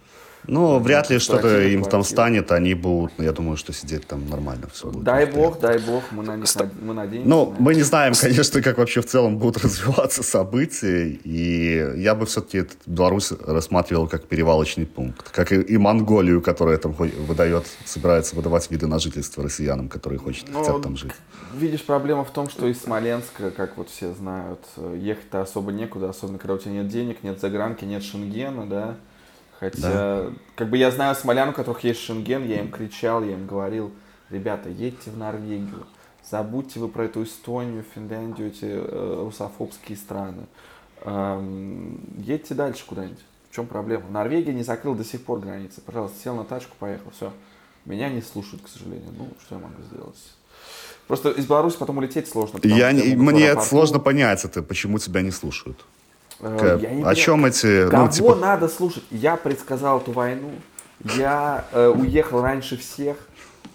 [0.47, 2.13] Ну, вряд ли что-то им там квартира.
[2.13, 5.03] станет, они будут, я думаю, что сидеть там нормально все будет.
[5.03, 6.47] Дай бог, дай бог, мы на них
[6.81, 7.29] мы надеемся.
[7.29, 12.25] Ну, мы не знаем, конечно, как вообще в целом будут развиваться события, и я бы
[12.25, 18.69] все-таки Беларусь рассматривал как перевалочный пункт, как и, и Монголию, которая там выдает, собирается выдавать
[18.71, 21.11] виды на жительство россиянам, которые хочет, Ну, хотят там жить.
[21.53, 24.59] Видишь, проблема в том, что из Смоленска, как вот все знают,
[24.95, 28.95] ехать-то особо некуда, особенно когда у тебя нет денег, нет загранки, нет шенгена, да.
[29.59, 33.47] Хотя, как бы я знаю смолян, у которых есть шенген, я им кричал, я им
[33.47, 33.91] говорил,
[34.33, 35.85] Ребята, едьте в Норвегию.
[36.27, 40.45] Забудьте вы про эту Эстонию, Финляндию, эти э, русофобские страны.
[41.01, 43.19] Эм, едьте дальше куда-нибудь.
[43.51, 44.09] В чем проблема?
[44.09, 45.81] Норвегия не закрыла до сих пор границы.
[45.81, 47.11] Пожалуйста, сел на тачку, поехал.
[47.11, 47.31] Все.
[47.85, 49.09] Меня не слушают, к сожалению.
[49.15, 50.17] Ну, что я могу сделать?
[51.07, 52.59] Просто из Беларуси потом улететь сложно.
[52.63, 55.85] Я не, мне это сложно понять, это почему тебя не слушают.
[56.43, 57.89] Э, я не о чем эти...
[57.89, 58.35] Кого ну, типа...
[58.35, 59.03] надо слушать?
[59.11, 60.51] Я предсказал эту войну.
[61.15, 63.17] Я э, уехал раньше всех.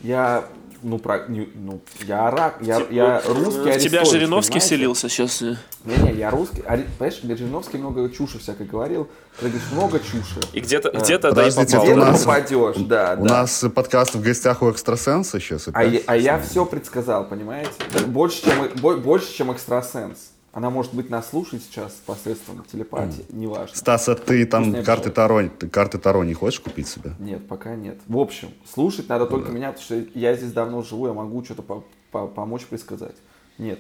[0.00, 0.44] Я
[0.82, 5.40] ну, про, не, ну, я, рак, я, типа, я русский В тебя Жириновский вселился сейчас.
[5.84, 6.62] Не-не, я русский.
[6.66, 9.08] А, понимаешь, Жириновский много чуши всякой говорил.
[9.40, 10.40] Ты говоришь, много чуши.
[10.52, 11.64] И где-то, э, где-то да и попал.
[11.64, 13.16] Где-то нас, попадешь, да.
[13.18, 13.30] У да.
[13.40, 15.68] нас подкаст в гостях у экстрасенса сейчас.
[15.72, 17.72] А, я, а я все предсказал, понимаете?
[18.06, 20.32] Больше, чем, больше, чем экстрасенс.
[20.58, 23.36] Она может быть нас слушает сейчас посредством телепатии, mm.
[23.36, 23.76] неважно.
[23.76, 27.12] Стас, а ты там карты Таро, ты карты Таро не хочешь купить себе?
[27.20, 27.96] Нет, пока нет.
[28.08, 29.52] В общем, слушать надо только да.
[29.52, 33.14] меня, потому что я здесь давно живу, я могу что-то по по помочь предсказать.
[33.56, 33.78] Нет.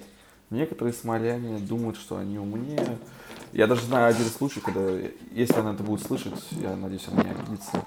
[0.50, 2.98] Некоторые смоляне думают, что они умнее.
[3.52, 4.88] Я даже знаю один случай, когда,
[5.32, 7.84] если она это будет слышать, я надеюсь, она не обидится,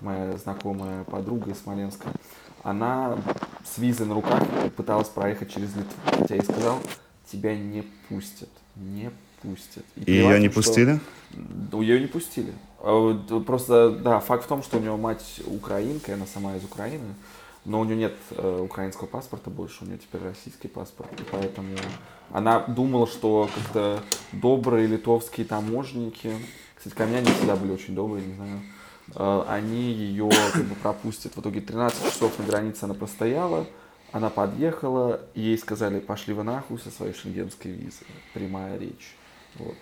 [0.00, 2.08] моя знакомая подруга из Смоленска,
[2.64, 3.18] она
[3.64, 4.42] с визой на руках
[4.76, 6.26] пыталась проехать через Литву.
[6.28, 6.80] Я ей сказал,
[7.32, 8.50] тебя не пустят.
[8.76, 9.10] Не
[9.42, 9.84] пустят.
[9.96, 10.56] И, и ее не что...
[10.56, 11.00] пустили?
[11.72, 12.52] Ее не пустили.
[12.78, 13.14] А
[13.46, 17.14] просто, да, факт в том, что у нее мать украинка, она сама из Украины,
[17.64, 21.08] но у нее нет э, украинского паспорта больше, у нее теперь российский паспорт.
[21.20, 21.76] И поэтому
[22.32, 26.32] она думала, что как-то добрые литовские таможенники,
[26.76, 28.60] кстати, ко мне они всегда были очень добрые, не знаю,
[29.14, 31.36] э, они ее как бы пропустят.
[31.36, 33.66] В итоге 13 часов на границе она простояла,
[34.12, 38.06] она подъехала, ей сказали, пошли вы нахуй со своей шенгенской визой.
[38.34, 39.16] Прямая речь.
[39.56, 39.76] Вот.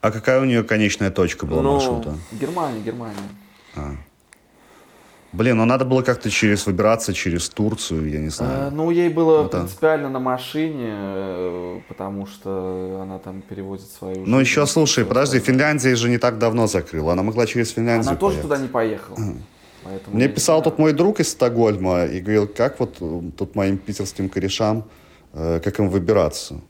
[0.00, 2.16] А какая у нее конечная точка была ну, маршрута?
[2.32, 3.28] Германия, Германия.
[3.76, 3.92] А.
[5.32, 8.68] Блин, ну надо было как-то через выбираться через Турцию, я не знаю.
[8.68, 14.24] А, ну, ей было ну, принципиально на машине, э, потому что она там перевозит свою...
[14.26, 17.14] Ну, еще, слушай, подожди, Финляндия же не так давно закрыла.
[17.14, 19.18] Она могла через Финляндию Она тоже туда не поехала.
[19.84, 23.78] Поэтому Мне писал тут мой друг из Стокгольма и говорил, как вот э, тут моим
[23.78, 24.84] питерским корешам,
[25.32, 26.60] э, как им выбираться.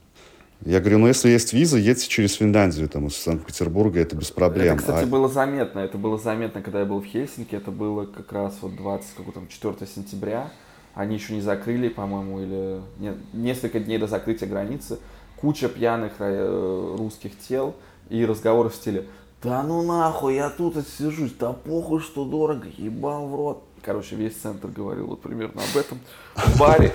[0.64, 4.76] Я говорю, ну если есть виза, едьте через Финляндию, там, из Санкт-Петербурга, это без проблем.
[4.76, 5.06] Это, кстати, а...
[5.06, 5.80] было заметно.
[5.80, 7.54] Это было заметно, когда я был в Хельсинки.
[7.54, 10.50] Это было как раз вот 20, какого там, 4 сентября.
[10.94, 14.98] Они еще не закрыли, по-моему, или нет, несколько дней до закрытия границы.
[15.36, 17.74] Куча пьяных э, русских тел
[18.08, 19.06] и разговоры в стиле
[19.44, 23.62] да ну нахуй, я тут сижусь, да похуй, что дорого, ебал в рот.
[23.82, 25.98] Короче, весь центр говорил вот примерно об этом.
[26.34, 26.92] В баре,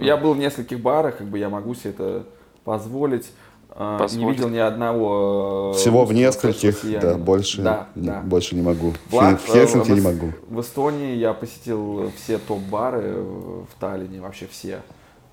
[0.00, 2.26] я был в нескольких барах, как бы я могу себе это
[2.64, 3.30] позволить.
[3.68, 4.14] Позволить.
[4.16, 5.72] Не видел ни одного...
[5.74, 8.20] Э, Всего в нескольких, да, больше, да, да.
[8.20, 8.92] больше не могу.
[9.10, 10.32] Влад, в Хельсинки в, не могу.
[10.48, 14.82] В Эстонии я посетил все топ-бары в Таллине, вообще все.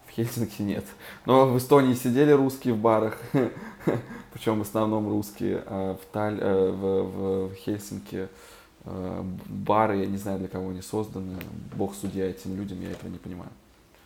[0.07, 0.85] В Хельсинки нет.
[1.25, 3.17] Но в Эстонии сидели русские в барах.
[4.41, 8.27] причем в основном русские, а в, Таль, э, в, в Хельсинки
[8.85, 11.37] э, бары, я не знаю, для кого они созданы,
[11.75, 13.51] бог судья этим людям, я этого не понимаю.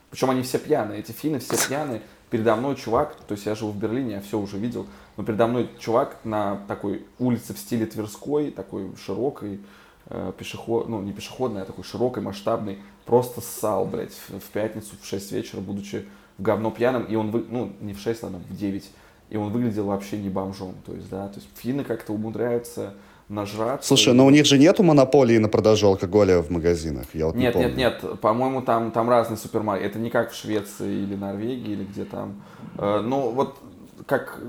[0.09, 2.01] Причем они все пьяные, эти финны все пьяные.
[2.29, 5.47] Передо мной чувак, то есть я живу в Берлине, я все уже видел, но передо
[5.47, 9.61] мной чувак на такой улице в стиле Тверской, такой широкой,
[10.07, 14.97] э, пешеход, ну не пешеходной, а такой широкой, масштабной, просто ссал, блядь, в, в пятницу
[15.01, 16.05] в 6 вечера, будучи
[16.37, 18.91] в говно пьяным, и он, вы, ну не в 6, ладно, в 9
[19.29, 20.75] и он выглядел вообще не бомжом.
[20.85, 22.93] То есть, да, то есть финны как-то умудряются
[23.27, 23.87] нажраться.
[23.87, 27.05] Слушай, но у них же нету монополии на продажу алкоголя в магазинах.
[27.13, 28.19] Я вот нет, не нет, нет.
[28.21, 29.89] По-моему, там, там разные супермаркеты.
[29.89, 32.43] Это не как в Швеции или Норвегии, или где там.
[32.77, 33.57] Э, ну, вот
[34.05, 34.39] как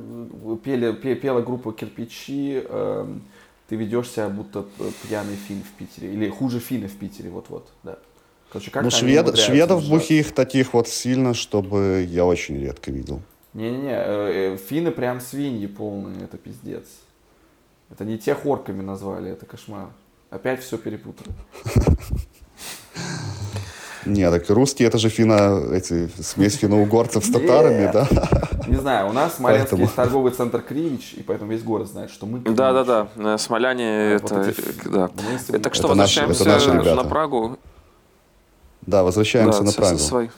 [0.62, 3.06] пели, пела группа «Кирпичи», э,
[3.68, 4.66] ты ведешь себя будто
[5.08, 6.12] пьяный фин в Питере.
[6.12, 7.98] Или хуже финны в Питере, вот-вот, да.
[8.52, 13.20] Короче, как ну, швед, шведов бухих таких вот сильно, чтобы я очень редко видел.
[13.56, 16.84] Не-не-не, э, э, финны прям свиньи полные, это пиздец.
[17.90, 19.88] Это не тех орками назвали, это кошмар.
[20.28, 21.30] Опять все перепутали.
[24.04, 28.06] Не, так русские это же финно, эти, смесь финно-угорцев с татарами, да?
[28.68, 32.26] Не знаю, у нас Смоленске есть торговый центр Кривич, и поэтому весь город знает, что
[32.26, 34.52] мы Да-да-да, э, смоляне это,
[34.84, 35.10] да.
[35.62, 37.58] Так что возвращаемся на Прагу.
[38.82, 40.28] Да, возвращаемся на Прагу.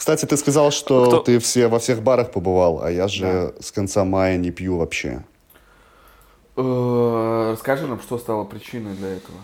[0.00, 1.18] Кстати, ты сказал, что Кто?
[1.18, 3.62] ты все, во всех барах побывал, а я же да.
[3.62, 5.22] с конца мая не пью вообще.
[6.56, 9.38] Э, расскажи нам, что стало причиной для этого.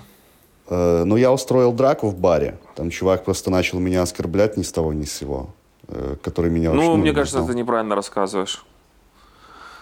[0.71, 2.59] Э, ну, я устроил драку в баре.
[2.75, 5.51] Там чувак просто начал меня оскорблять ни с того ни с сего.
[5.89, 8.65] Э, который меня Ну, мне кажется, ты неправильно рассказываешь.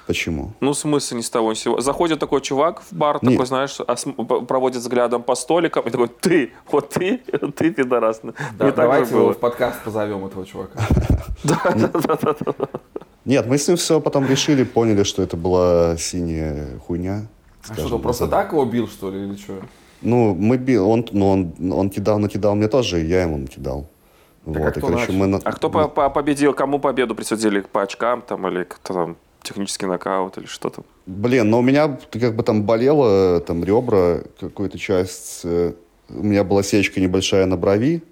[0.07, 0.53] Почему?
[0.61, 1.81] Ну, в смысле, ни с того ни с сего.
[1.81, 3.33] Заходит такой чувак в бар, Нет.
[3.33, 7.17] такой, знаешь, ос- п- проводит взглядом по столикам, и такой, ты, вот ты,
[7.57, 8.21] ты, пидорас.
[8.23, 8.33] Да,
[8.67, 10.79] Не так давайте его в подкаст позовем этого чувака.
[13.25, 17.27] Нет, мы с ним все потом решили, поняли, что это была синяя хуйня.
[17.69, 19.55] А что, просто так его бил, что ли, или что?
[20.03, 23.87] Ну, мы бил, он, ну, он, он кидал, накидал мне тоже, и я ему накидал.
[24.47, 25.15] а вот, и, кто короче, начал?
[25.15, 25.27] мы...
[25.27, 27.61] на- А кто по- по- победил, кому победу присудили?
[27.63, 29.17] По очкам там или кто там?
[29.45, 30.85] Технический нокаут или что там?
[31.07, 35.43] Блин, но у меня как бы там болело, там ребра, какую-то часть.
[35.45, 35.73] э,
[36.09, 38.03] У меня была сечка небольшая на брови.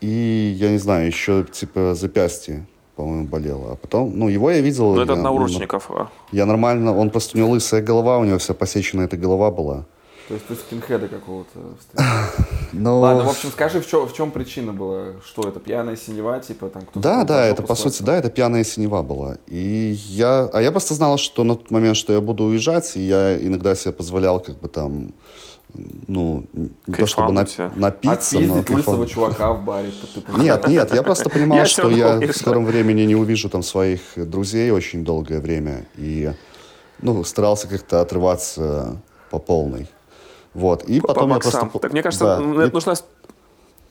[0.00, 3.72] И, я не знаю, еще типа запястье, по-моему, болело.
[3.72, 4.94] А потом, ну, его я видел.
[4.94, 5.90] Ну, это от наурочников.
[5.90, 6.08] а.
[6.32, 9.84] Я нормально, он просто у него лысая голова, у него вся посеченная эта голова была.
[10.28, 12.04] То есть ты скинхеда какого-то встретил.
[12.72, 13.00] Но...
[13.00, 15.14] Ладно, в общем, скажи, в чем, в чем причина была?
[15.24, 17.00] Что это, пьяная синева, типа там кто-то...
[17.00, 19.38] Да, да, это по сути, да, это пьяная синева была.
[19.46, 23.00] И я, а я просто знал, что на тот момент, что я буду уезжать, и
[23.00, 25.14] я иногда себе позволял как бы там,
[26.06, 29.10] ну, не то чтобы на- напиться, но лысого кайфануть.
[29.10, 29.90] чувака в баре.
[30.26, 30.44] понимаешь?
[30.44, 34.70] Нет, нет, я просто понимал, что я в скором времени не увижу там своих друзей
[34.72, 35.86] очень долгое время.
[35.96, 36.30] И,
[37.00, 39.00] ну, старался как-то отрываться
[39.30, 39.88] по полной.
[40.54, 41.60] Вот, и По потом я боксам.
[41.70, 41.78] просто...
[41.80, 42.94] Так мне кажется, Да, и- нужно,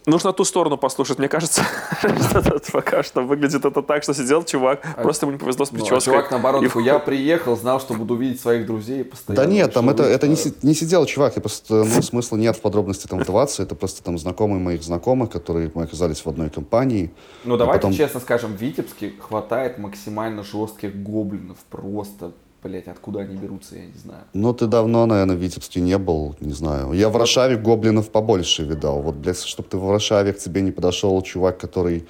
[0.05, 1.17] нужно ту сторону послушать.
[1.19, 1.61] Мне кажется,
[2.73, 5.79] пока что выглядит это так, что сидел чувак, просто ему не повезло с Ну, а
[5.81, 6.13] прической.
[6.13, 9.45] чувак, наоборот, я приехал, знал, что буду видеть своих друзей постоянно.
[9.45, 13.07] Да нет, там это, это не, сидел чувак, я просто, ну, смысла нет в подробности
[13.07, 17.11] там вдаваться, это просто там знакомые моих знакомых, которые мы оказались в одной компании.
[17.43, 21.57] Ну, давайте честно скажем, в Витебске хватает максимально жестких гоблинов.
[21.69, 22.31] Просто,
[22.67, 24.23] блять, откуда они берутся, я не знаю.
[24.33, 26.93] Ну, ты давно, наверное, в Витебске не был, не знаю.
[26.93, 29.01] Я в Варшаве гоблинов побольше видал.
[29.01, 32.07] Вот, блядь, чтобы ты в Варшаве к тебе не подошел чувак, который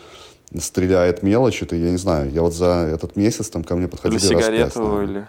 [0.57, 2.31] стреляет мелочь, это я не знаю.
[2.31, 5.27] Я вот за этот месяц там ко мне Или подходили раз пять, сигарету, или...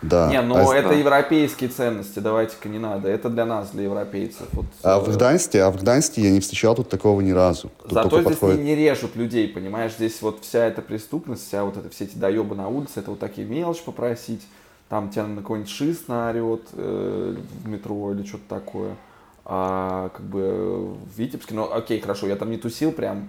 [0.00, 0.30] Да.
[0.30, 0.94] не, ну а, это да.
[0.94, 3.08] европейские ценности, давайте-ка не надо.
[3.08, 4.46] Это для нас, для европейцев.
[4.52, 7.72] Вот, а э, в Гданьске, а в Гданьске я не встречал тут такого ни разу.
[7.82, 9.94] Тут Зато здесь подходит- не, не режут людей, понимаешь?
[9.94, 13.18] Здесь вот вся эта преступность, вся вот это, все эти доебы на улице, это вот
[13.18, 14.42] такие мелочь попросить,
[14.88, 18.96] там тебя на какой-нибудь шист наорет э, в метро или что-то такое.
[19.44, 23.28] А как бы в Витебске, ну окей, хорошо, я там не тусил прям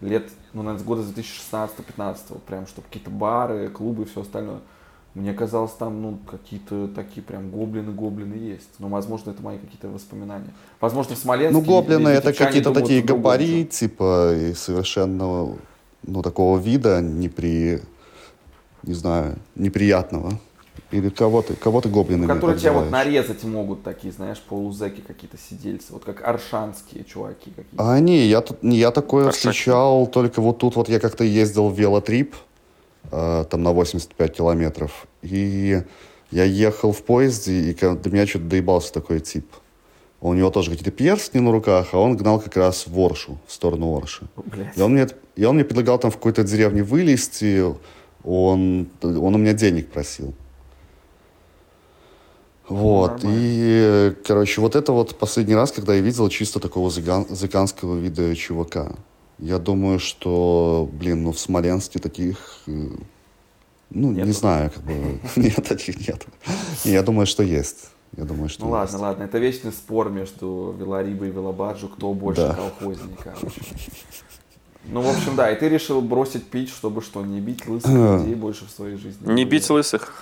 [0.00, 4.60] лет, ну, наверное, с года 2016-15, вот прям, чтобы какие-то бары, клубы и все остальное.
[5.14, 8.68] Мне казалось, там, ну, какие-то такие прям гоблины-гоблины есть.
[8.78, 10.54] Но, возможно, это мои какие-то воспоминания.
[10.80, 11.52] Возможно, в Смоленске...
[11.52, 15.56] Ну, гоблины это какие-то такие габари, типа, и совершенно,
[16.04, 17.80] ну, такого вида, непри...
[18.84, 20.38] не знаю, неприятного.
[20.90, 25.92] Или кого-то, кого-то гоблинами Которые тебя вот нарезать могут такие, знаешь, полузеки какие-то сидельцы.
[25.92, 27.92] Вот как аршанские чуваки какие-то.
[27.92, 29.48] А, не, я, я такое Аршаки.
[29.48, 32.34] встречал только вот тут вот я как-то ездил в велотрип,
[33.12, 35.82] э, там на 85 километров, и
[36.32, 39.46] я ехал в поезде, и до меня что-то доебался такой тип.
[40.20, 43.52] У него тоже какие-то перстни на руках, а он гнал как раз в Оршу, в
[43.52, 44.26] сторону Орши.
[44.36, 44.76] Блядь.
[44.76, 47.64] И он мне, и он мне предлагал там в какой-то деревне вылезти,
[48.22, 50.34] он, он у меня денег просил.
[52.70, 53.38] Вот, нормально.
[53.42, 58.92] и, короче, вот это вот последний раз, когда я видел чисто такого зыганского вида чувака.
[59.38, 62.70] Я думаю, что, блин, ну в Смоленске таких, э,
[63.90, 64.32] ну, не Нету.
[64.32, 66.26] знаю, как бы, нет, таких нет.
[66.84, 67.88] Не, Я думаю, что есть.
[68.16, 72.42] Я думаю, что Ну ладно, ладно, это вечный спор между Велорибой и Велобаджу, кто больше
[72.42, 72.54] Да.
[72.54, 73.60] колхозник, короче.
[74.84, 77.90] Ну, в общем, да, и ты решил бросить пить, чтобы что, не бить лысых
[78.20, 79.30] людей больше в своей жизни.
[79.32, 80.12] Не бить лысых.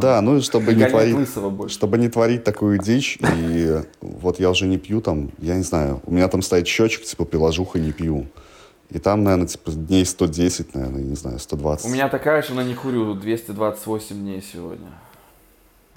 [0.00, 1.28] Да, ну, и чтобы не творить...
[1.70, 6.00] Чтобы не творить такую дичь, и вот я уже не пью там, я не знаю,
[6.06, 8.26] у меня там стоит счетчик, типа, приложуха не пью.
[8.90, 11.86] И там, наверное, типа, дней 110, наверное, не знаю, 120.
[11.86, 14.88] У меня такая же, но не курю, 228 дней сегодня.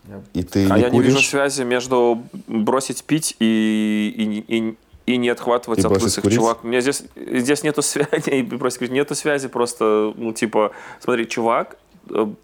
[0.08, 1.30] Я- И ты а не я не вижу куришь?
[1.30, 4.14] связи между бросить пить и,
[4.48, 4.78] и, и,
[5.08, 6.22] и не отхватывать И от лысых.
[6.24, 6.38] курить?
[6.38, 10.72] Чувак, у меня здесь, здесь нету связи, и бросить курить, нету связи, просто, ну, типа,
[11.02, 11.78] смотри, чувак,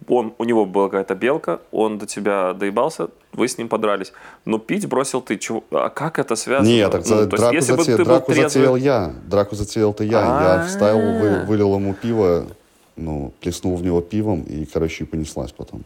[0.08, 4.14] он, у него была какая-то белка, он до тебя доебался, вы с ним подрались.
[4.46, 5.38] Но пить бросил ты.
[5.38, 5.64] Чего?
[5.72, 6.68] А как это связано?
[6.68, 9.14] Нет, так Ну, за- то есть, драку, если бы драку трезвый- затеял я.
[9.28, 10.12] Драку затеял-то я.
[10.12, 10.68] Я А-а-а.
[10.68, 12.48] вставил, вы- вылил ему пиво,
[12.96, 15.84] ну, плеснул в него пивом, и, короче, и понеслась потом.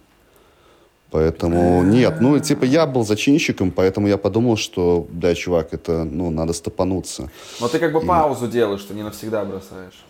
[1.12, 6.30] Поэтому нет, ну, типа, я был зачинщиком, поэтому я подумал, что, бля, чувак, это, ну,
[6.32, 7.30] надо стопануться.
[7.62, 10.04] Но ты как бы паузу делаешь, что не навсегда бросаешь.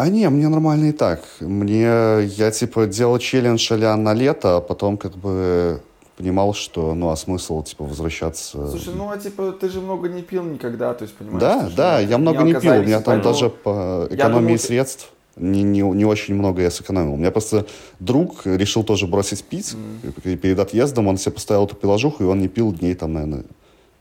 [0.00, 1.20] А не, мне нормально и так.
[1.40, 1.82] Мне,
[2.24, 5.82] я типа делал челлендж а на лето, а потом как бы
[6.16, 8.68] понимал, что, ну, а смысл, типа, возвращаться...
[8.68, 11.40] Слушай, ну а типа ты же много не пил никогда, то есть понимаешь?
[11.40, 15.12] да, да, я много не пил, у меня там даже по экономии думаю, ты- средств
[15.36, 17.12] не, не, не очень много я сэкономил.
[17.12, 17.66] У меня просто
[17.98, 19.74] друг решил тоже бросить пить.
[20.02, 20.32] Mm.
[20.32, 23.44] И перед отъездом он себе поставил эту приложуху, и он не пил дней, там, наверное,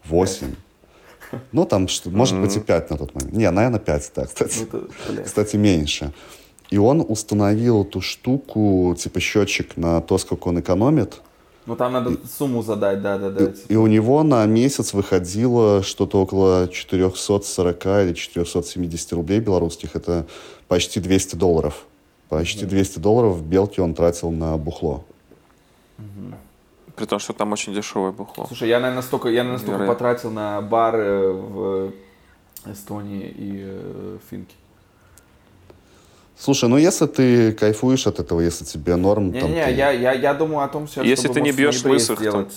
[0.06, 0.47] 8.
[1.52, 2.42] Ну, там, что, может mm-hmm.
[2.42, 3.34] быть, и 5 на тот момент.
[3.34, 4.68] Не, наверное, 5, да, кстати.
[4.72, 6.14] Ну, это, кстати, меньше.
[6.70, 11.22] И он установил эту штуку, типа счетчик на то, сколько он экономит.
[11.66, 13.44] Ну, там надо и, сумму задать, да-да-да.
[13.44, 13.74] И, типа.
[13.74, 19.96] и у него на месяц выходило что-то около 440 или 470 рублей белорусских.
[19.96, 20.26] Это
[20.68, 21.86] почти 200 долларов.
[22.30, 25.04] Почти 200 долларов в Белке он тратил на бухло.
[27.00, 28.45] При том, что там очень дешевое бухло.
[28.47, 31.93] Слушай, я, наверное, столько, я, наверное, столько потратил на бары в
[32.66, 34.54] Эстонии и э, Финке.
[36.38, 39.32] Слушай, ну если ты кайфуешь от этого, если тебе норм...
[39.32, 39.72] Не, там, не, ты...
[39.72, 41.02] я, я, я думаю о том, что...
[41.02, 42.54] Если ты не бьешь лысых, сделать.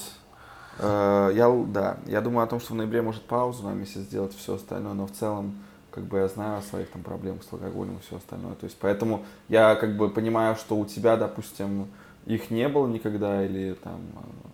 [0.81, 4.37] Э, я, да, я думаю о том, что в ноябре может паузу на месяц сделать
[4.37, 5.55] все остальное, но в целом
[5.93, 8.55] как бы я знаю о своих там проблемах с алкоголем и все остальное.
[8.55, 11.87] То есть поэтому я как бы понимаю, что у тебя, допустим,
[12.27, 14.01] их не было никогда, или там,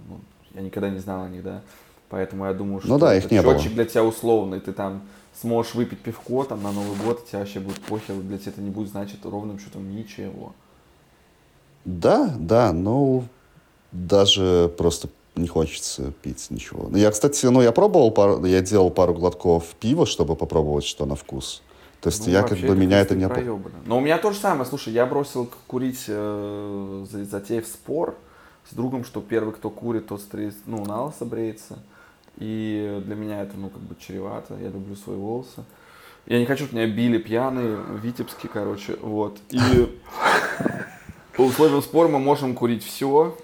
[0.09, 0.21] ну,
[0.55, 1.63] я никогда не знал о них, да.
[2.09, 3.75] Поэтому я думаю, ну что ну, да, их не счетчик было.
[3.75, 5.03] для тебя условный, ты там
[5.41, 8.61] сможешь выпить пивко там на Новый год, и тебе вообще будет похер, для тебя это
[8.63, 10.55] не будет значит ровным счетом ничего.
[11.85, 13.25] Да, да, но
[13.93, 16.91] даже просто не хочется пить ничего.
[16.97, 21.15] Я, кстати, ну, я пробовал, пару, я делал пару глотков пива, чтобы попробовать, что на
[21.15, 21.63] вкус.
[22.01, 23.29] То есть ну, я как бы меня это не...
[23.29, 23.75] Проебано.
[23.85, 24.65] Но у меня то же самое.
[24.67, 28.17] Слушай, я бросил курить, э, затеяв спор
[28.71, 31.79] с другом, что первый, кто курит, тот стрит, ну, на лысо бреется.
[32.37, 34.55] И для меня это, ну, как бы чревато.
[34.61, 35.65] Я люблю свои волосы.
[36.27, 39.39] Я не хочу, чтобы меня били пьяные, витебские, короче, вот.
[39.49, 39.59] И
[41.37, 43.37] по условиям спора мы можем курить все,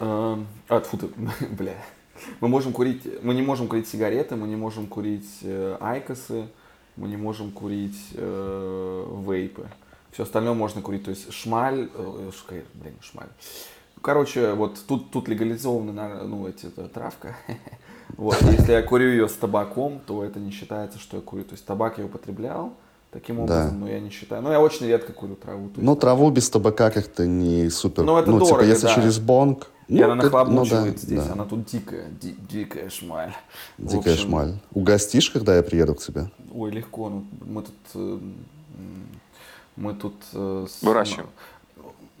[0.00, 1.08] а, а фу ты,
[1.50, 1.74] бля.
[2.40, 6.48] Мы можем курить, мы не можем курить сигареты, мы не можем курить э, айкосы,
[6.96, 9.68] мы не можем курить э, вейпы.
[10.12, 12.30] Все остальное можно курить, то есть шмаль, э,
[12.74, 13.28] блин, шмаль.
[14.00, 17.36] Короче, вот тут, тут легализована, ну, эти, это, травка.
[18.18, 21.42] Вот, если я курю ее с табаком, то это не считается, что я курю.
[21.42, 22.74] То есть табак я употреблял,
[23.14, 23.76] таким образом, да.
[23.76, 24.42] но я не считаю.
[24.42, 25.70] Ну, я очень редко курю траву.
[25.76, 28.02] Ну, есть, траву без табака как-то не супер.
[28.02, 28.94] Ну, это ну, типа, дорого, типа, если да.
[28.94, 31.32] через бонг, и ну, она нахлобучивает ну, да, здесь, да.
[31.32, 33.32] она тут дикая, ди, дикая шмаль.
[33.78, 34.54] Дикая общем, шмаль.
[34.72, 36.28] Угостишь, когда я приеду к тебе?
[36.52, 37.08] Ой, легко.
[37.08, 37.74] Ну, мы тут...
[37.94, 38.18] Э,
[39.76, 40.16] мы тут...
[40.32, 41.28] Э, Выращиваем.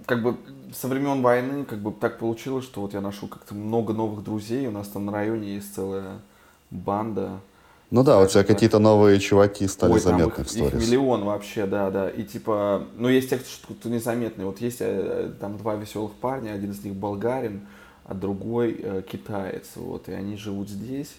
[0.06, 0.36] Как бы
[0.72, 4.66] со времен войны как бы так получилось, что вот я нашел как-то много новых друзей.
[4.68, 6.20] У нас там на районе есть целая
[6.70, 7.40] банда
[7.90, 10.74] ну да, у тебя какие-то новые чуваки стали Ой, заметны их, в сторис.
[10.74, 12.08] Их миллион вообще, да, да.
[12.08, 14.44] И типа, ну есть те, кто незаметный.
[14.44, 17.66] Вот есть э, там два веселых парня, один из них болгарин,
[18.04, 19.64] а другой э, китаец.
[19.76, 21.14] Вот, и они живут здесь.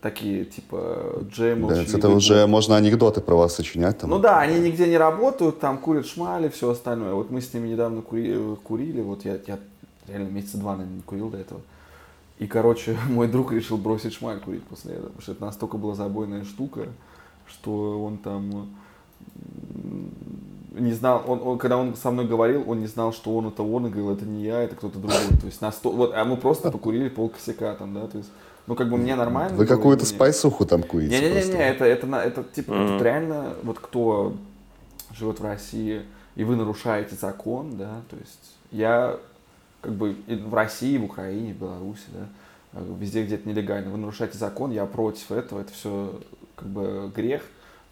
[0.00, 1.68] Такие, типа, джемы.
[1.68, 3.98] Да, это уже можно анекдоты про вас сочинять.
[3.98, 4.10] Там.
[4.10, 7.14] Ну да, они нигде не работают, там курят шмали, все остальное.
[7.14, 9.58] Вот мы с ними недавно кури, курили, вот я, я
[10.06, 11.60] реально месяца два, наверное, не курил до этого.
[12.38, 15.94] И, короче, мой друг решил бросить шмаль курить после этого, потому что это настолько была
[15.94, 16.88] забойная штука,
[17.46, 18.68] что он там
[20.72, 23.62] не знал, он, он, когда он со мной говорил, он не знал, что он это
[23.62, 25.38] он, и говорил, это не я, это кто-то другой.
[25.40, 28.30] То есть на сто, вот, а мы просто покурили пол косяка там, да, то есть,
[28.66, 29.56] ну как бы мне нормально.
[29.56, 31.18] Вы какую-то спайсуху там курите?
[31.18, 32.88] Не-не-не, это, это, это, это типа mm-hmm.
[32.88, 34.34] тут реально, вот кто
[35.14, 36.02] живет в России,
[36.34, 39.18] и вы нарушаете закон, да, то есть я
[39.86, 43.90] как бы в России, в Украине, в Беларуси, да, э, везде, где это нелегально.
[43.92, 46.20] Вы нарушаете закон, я против этого, это все
[46.56, 47.42] как бы грех.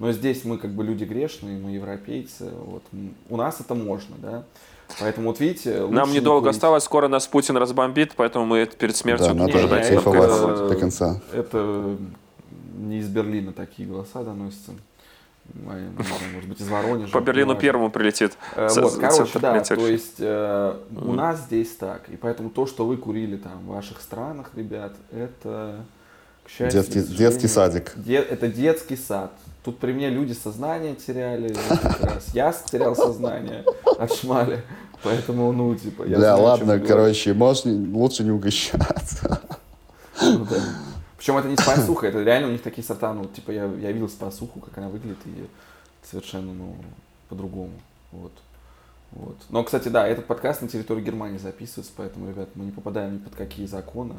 [0.01, 2.83] Но здесь мы как бы люди грешные, мы европейцы, вот.
[3.31, 4.45] У нас это можно, да.
[4.99, 6.57] Поэтому вот видите, нам недолго курить.
[6.57, 11.23] осталось, скоро нас Путин разбомбит, поэтому мы перед смертью да, надо дать это, до конца.
[11.33, 11.97] Это
[12.77, 14.73] не из Берлина такие голоса доносятся
[15.53, 17.13] может быть, из Воронежа.
[17.13, 18.33] По Берлину первому прилетит.
[18.57, 22.09] Э, вот, короче, да, то есть э, у нас здесь так.
[22.09, 25.85] И поэтому то, что вы курили там в ваших странах, ребят, это,
[26.45, 27.95] к счастью, детский, детский садик.
[28.07, 29.33] Это детский сад.
[29.65, 31.55] Тут при мне люди сознание теряли.
[32.01, 32.35] Раз.
[32.35, 33.65] Я терял сознание
[33.99, 34.63] от шмали.
[35.03, 39.41] Поэтому, ну, типа, я Да, ладно, короче, можешь лучше не угощаться.
[40.21, 40.57] Ну, да.
[41.17, 44.09] Причем это не спасуха, это реально у них такие сорта, ну, типа, я, я видел
[44.09, 45.47] спасуху, как она выглядит, и
[46.03, 46.77] совершенно, ну,
[47.29, 47.73] по-другому,
[48.13, 48.33] вот.
[49.13, 49.37] Вот.
[49.49, 53.19] Но, кстати, да, этот подкаст на территории Германии записывается, поэтому, ребят, мы не попадаем ни
[53.19, 54.15] под какие законы.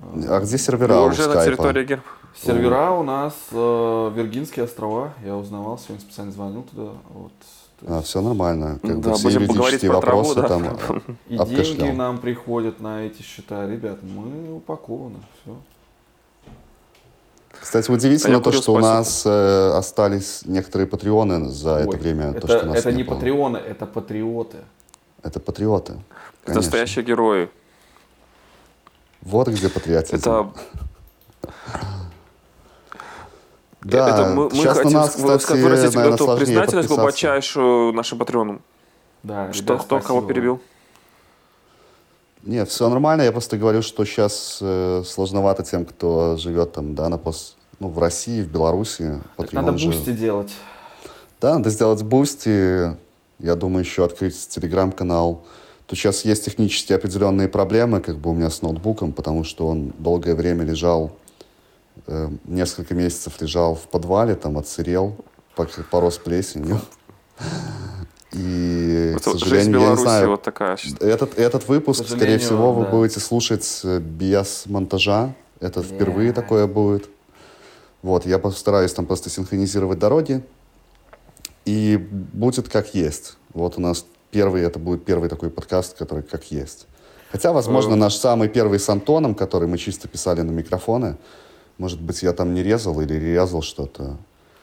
[0.00, 2.02] А где сервера у уже на территории Гер...
[2.34, 5.12] Сервера у нас э, Виргинские острова.
[5.24, 6.92] Я узнавал, сегодня специально звонил туда.
[7.10, 7.32] Вот.
[7.86, 8.78] А, все нормально.
[8.80, 10.76] Как да, все будем юридические вопросы траву, да?
[10.78, 13.68] там И деньги нам приходят на эти счета.
[13.68, 15.18] Ребят, мы упакованы.
[15.42, 15.56] Все.
[17.60, 22.30] Кстати, удивительно то, что у нас э, остались некоторые патреоны за Ой, это время.
[22.30, 24.58] Это, то, что нас это не, не патреоны, это патриоты.
[25.22, 25.94] Это патриоты.
[26.44, 27.48] Это настоящие герои.
[29.20, 30.16] Вот где патриотизм.
[30.16, 30.52] Это...
[33.84, 38.18] Да, это мы, сейчас мы хотим, на нас, кстати, выразить наверное, эту признательность глубочайшую нашим
[38.18, 38.62] патреонам.
[39.24, 40.60] Да, что, кто кого перебил?
[42.42, 43.22] Нет, все нормально.
[43.22, 47.88] Я просто говорю, что сейчас э, сложновато тем, кто живет там, да, на пост, ну,
[47.88, 49.20] в России, в Беларуси.
[49.52, 49.86] Надо же...
[49.88, 50.52] Boosty делать.
[51.40, 52.96] Да, надо сделать Boosty.
[53.38, 55.44] Я думаю, еще открыть телеграм-канал.
[55.86, 59.92] Тут сейчас есть технические определенные проблемы, как бы у меня с ноутбуком, потому что он
[59.98, 61.12] долгое время лежал,
[62.06, 65.16] э, несколько месяцев лежал в подвале, там отсырел,
[65.90, 66.80] порос плесенью.
[68.32, 70.78] И, к сожалению, я не знаю, вот такая.
[71.00, 72.90] Этот, этот выпуск, скорее всего, вы да.
[72.90, 75.34] будете слушать э, без монтажа.
[75.60, 75.94] Это yeah.
[75.94, 77.08] впервые такое будет.
[78.00, 80.42] Вот, я постараюсь там просто синхронизировать дороги.
[81.64, 83.36] И будет как есть.
[83.52, 86.86] Вот у нас первый, это будет первый такой подкаст, который как есть.
[87.30, 91.16] Хотя, возможно, наш самый первый с Антоном, который мы чисто писали на микрофоны,
[91.78, 94.18] может быть, я там не резал или резал что-то.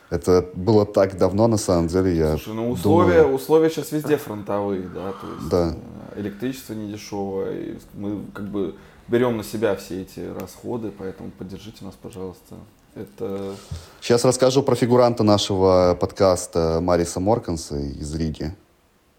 [0.10, 3.36] Это было так давно, на самом деле, я Слушай, ну условия, думаю...
[3.36, 5.76] условия сейчас везде фронтовые, да, то есть да.
[6.16, 8.76] Э, электричество не дешевое, мы как бы
[9.07, 12.55] берем на себя все эти расходы, поэтому поддержите нас, пожалуйста.
[12.95, 13.53] Это...
[14.01, 18.55] Сейчас расскажу про фигуранта нашего подкаста Мариса Морканса из Риги.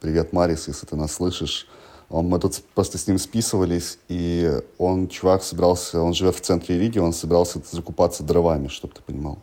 [0.01, 1.69] Привет, Марис, если ты нас слышишь.
[2.09, 6.99] Мы тут просто с ним списывались, и он, чувак, собирался, он живет в центре Риги,
[6.99, 9.39] он собирался закупаться дровами, чтобы ты понимал.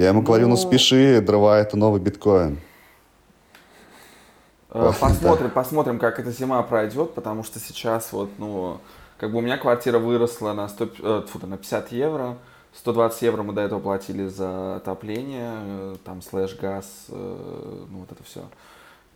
[0.00, 2.58] Я ему говорю, ну, ну спеши, дрова это новый биткоин.
[4.70, 8.80] Э, посмотрим, посмотрим, как эта зима пройдет, потому что сейчас вот, ну,
[9.18, 12.38] как бы у меня квартира выросла на, 100, э, фу, на 50 евро,
[12.72, 18.24] 120 евро мы до этого платили за отопление, э, там слэш газ, ну вот это
[18.24, 18.48] все.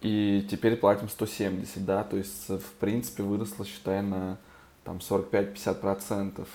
[0.02, 4.36] И теперь платим 170, да, то есть в принципе выросло, считай, на
[4.84, 6.48] там 45-50 процентов.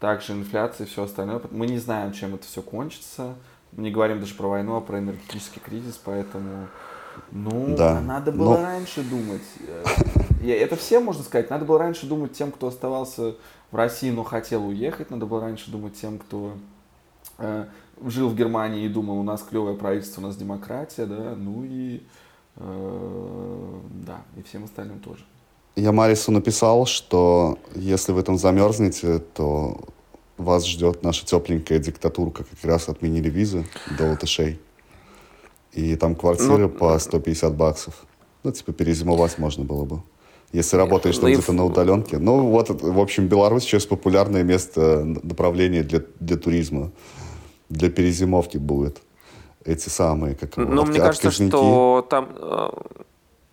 [0.00, 1.40] Также инфляция и все остальное.
[1.50, 3.34] Мы не знаем, чем это все кончится.
[3.72, 6.68] Мы не говорим даже про войну, а про энергетический кризис, поэтому...
[7.32, 8.00] Ну, да.
[8.00, 8.62] надо было Но...
[8.62, 9.42] раньше думать.
[10.40, 11.50] Э, это все можно сказать.
[11.50, 13.34] Надо было раньше думать тем, кто оставался
[13.72, 15.10] в России, но хотел уехать.
[15.10, 16.52] Надо было раньше думать тем, кто
[17.38, 17.66] э,
[18.04, 22.02] жил в Германии и думал, у нас клевое правительство, у нас демократия, да, ну и
[22.56, 25.24] э, да, и всем остальным тоже.
[25.78, 29.78] Я Марису написал, что если вы там замерзнете, то
[30.36, 32.42] вас ждет наша тепленькая диктатурка.
[32.42, 33.64] Как раз отменили визы
[33.96, 34.58] до латышей.
[35.72, 37.94] И там квартиры ну, по 150 баксов.
[38.42, 40.02] Ну, типа, перезимовать можно было бы.
[40.52, 42.18] Если работаешь там где-то на удаленке.
[42.18, 46.90] Ну, вот, в общем, Беларусь сейчас популярное место направления для, для туризма.
[47.68, 49.00] Для перезимовки будет.
[49.64, 52.30] Эти самые, как Ну, мне кажется, что там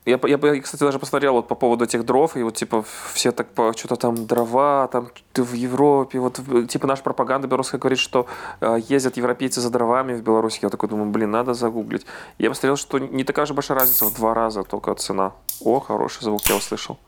[0.05, 3.47] я, я, кстати, даже посмотрел вот по поводу этих дров, и вот, типа, все так,
[3.75, 6.39] что-то там дрова, там, ты в Европе, вот,
[6.69, 8.27] типа, наша пропаганда белорусская говорит, что
[8.61, 10.59] э, ездят европейцы за дровами в Беларуси.
[10.61, 12.05] Я такой думаю, блин, надо загуглить.
[12.37, 15.33] Я посмотрел, что не такая же большая разница, в два раза только цена.
[15.61, 16.99] О, хороший звук я услышал.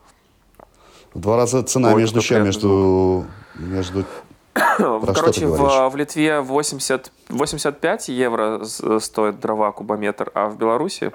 [1.14, 2.44] В два раза цена Ой, между чем?
[2.44, 4.04] Между, между
[4.78, 11.12] Короче, в, в Литве 80, 85 евро стоит дрова кубометр, а в Беларуси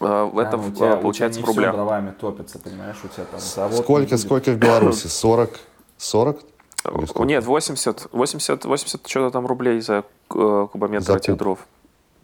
[0.00, 1.74] Э, это ну, тебя, получается в рублях.
[1.74, 3.78] дровами топится, понимаешь, у тебя там завод.
[3.78, 5.06] Сколько, сколько в Беларуси?
[5.06, 5.50] 40?
[5.98, 6.40] 40?
[7.26, 11.58] Нет, 80, 80, 80 что-то там рублей за э, кубометр за этих дров.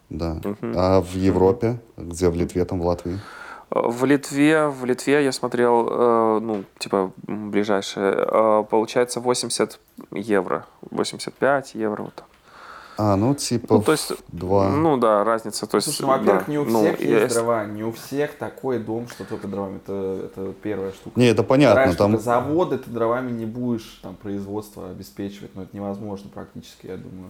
[0.09, 0.37] Да.
[0.43, 0.73] Угу.
[0.75, 3.19] А в Европе, где в Литве, там в Латвии?
[3.69, 9.79] В Литве, в Литве я смотрел, э, ну, типа, ближайшее, э, получается 80
[10.11, 12.25] евро, 85 евро, вот так.
[12.97, 14.69] А, ну типа ну, то есть, два.
[14.69, 15.67] Ну да, разница.
[15.67, 16.51] То есть, Слушай, ну, во-первых, да.
[16.51, 19.47] не у ну, всех ну, есть, есть дрова, не у всех такой дом, что только
[19.47, 19.77] дровами.
[19.77, 21.19] Это, это первая штука.
[21.19, 21.91] Не, это понятно.
[21.91, 22.19] Вторая там...
[22.19, 27.29] заводы ты дровами не будешь там производство обеспечивать, но это невозможно практически, я думаю.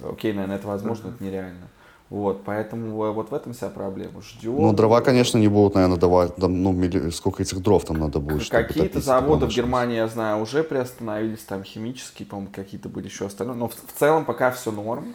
[0.00, 1.68] Окей, наверное, это возможно, это нереально.
[2.12, 4.20] Вот, поэтому вот в этом вся проблема.
[4.20, 4.54] Ждем.
[4.54, 7.08] Ну, дрова, конечно, не будут, наверное, давать, там, ну, милли...
[7.08, 8.50] сколько этих дров там надо будет.
[8.50, 13.56] Какие-то заводы в Германии, я знаю, уже приостановились, там химические, по-моему, какие-то были еще остальные.
[13.56, 15.14] Но в, в целом пока все норм.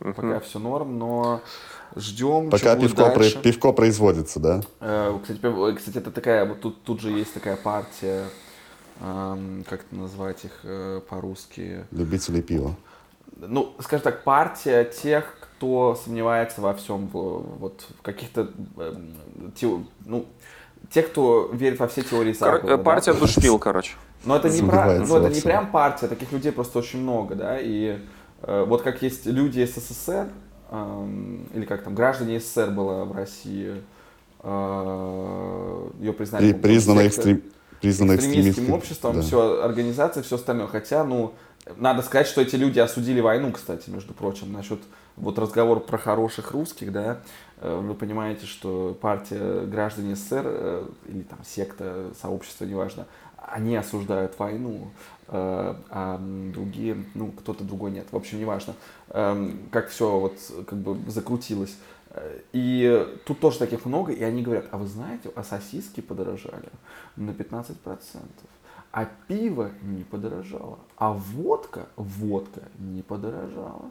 [0.00, 0.14] Uh-huh.
[0.14, 1.42] Пока все норм, но
[1.96, 2.48] ждем.
[2.48, 4.62] Пока пивко, про, пивко производится, да?
[4.80, 8.24] Э, кстати, кстати, это такая, вот тут, тут же есть такая партия,
[9.02, 11.84] э, как это назвать их э, по-русски?
[11.90, 12.74] Любители пива.
[13.36, 18.94] Ну, скажем так, партия тех, кто сомневается во всем, в, вот в каких-то, э,
[19.56, 19.68] те,
[20.06, 20.24] ну,
[20.90, 22.60] те, кто верит во все теории заговора.
[22.60, 22.78] Кор- да.
[22.78, 23.94] партия душнил, короче.
[24.24, 27.58] Но это не, про, ну, это не прям партия, таких людей просто очень много, да,
[27.60, 27.98] и
[28.42, 30.28] э, вот как есть люди СССР,
[30.70, 33.82] эм, или как там, граждане СССР было в России,
[34.42, 37.42] э, ее признали При- по-моему, признано, сектой- экстрем...
[37.80, 39.22] признано экстремистским обществом, да.
[39.22, 40.68] все, организация, все остальное.
[40.68, 41.34] Хотя, ну,
[41.76, 44.78] надо сказать, что эти люди осудили войну, кстати, между прочим, насчет
[45.20, 47.20] вот разговор про хороших русских, да,
[47.60, 53.06] э, вы понимаете, что партия граждане СССР э, или там секта, сообщество, неважно,
[53.36, 54.90] они осуждают войну,
[55.28, 58.06] э, а другие, ну, кто-то другой нет.
[58.10, 58.74] В общем, неважно,
[59.10, 61.76] эм, как все вот как бы закрутилось.
[62.52, 66.68] И тут тоже таких много, и они говорят, а вы знаете, а сосиски подорожали
[67.16, 67.76] на 15%,
[68.90, 73.90] а пиво не подорожало, а водка, водка не подорожала.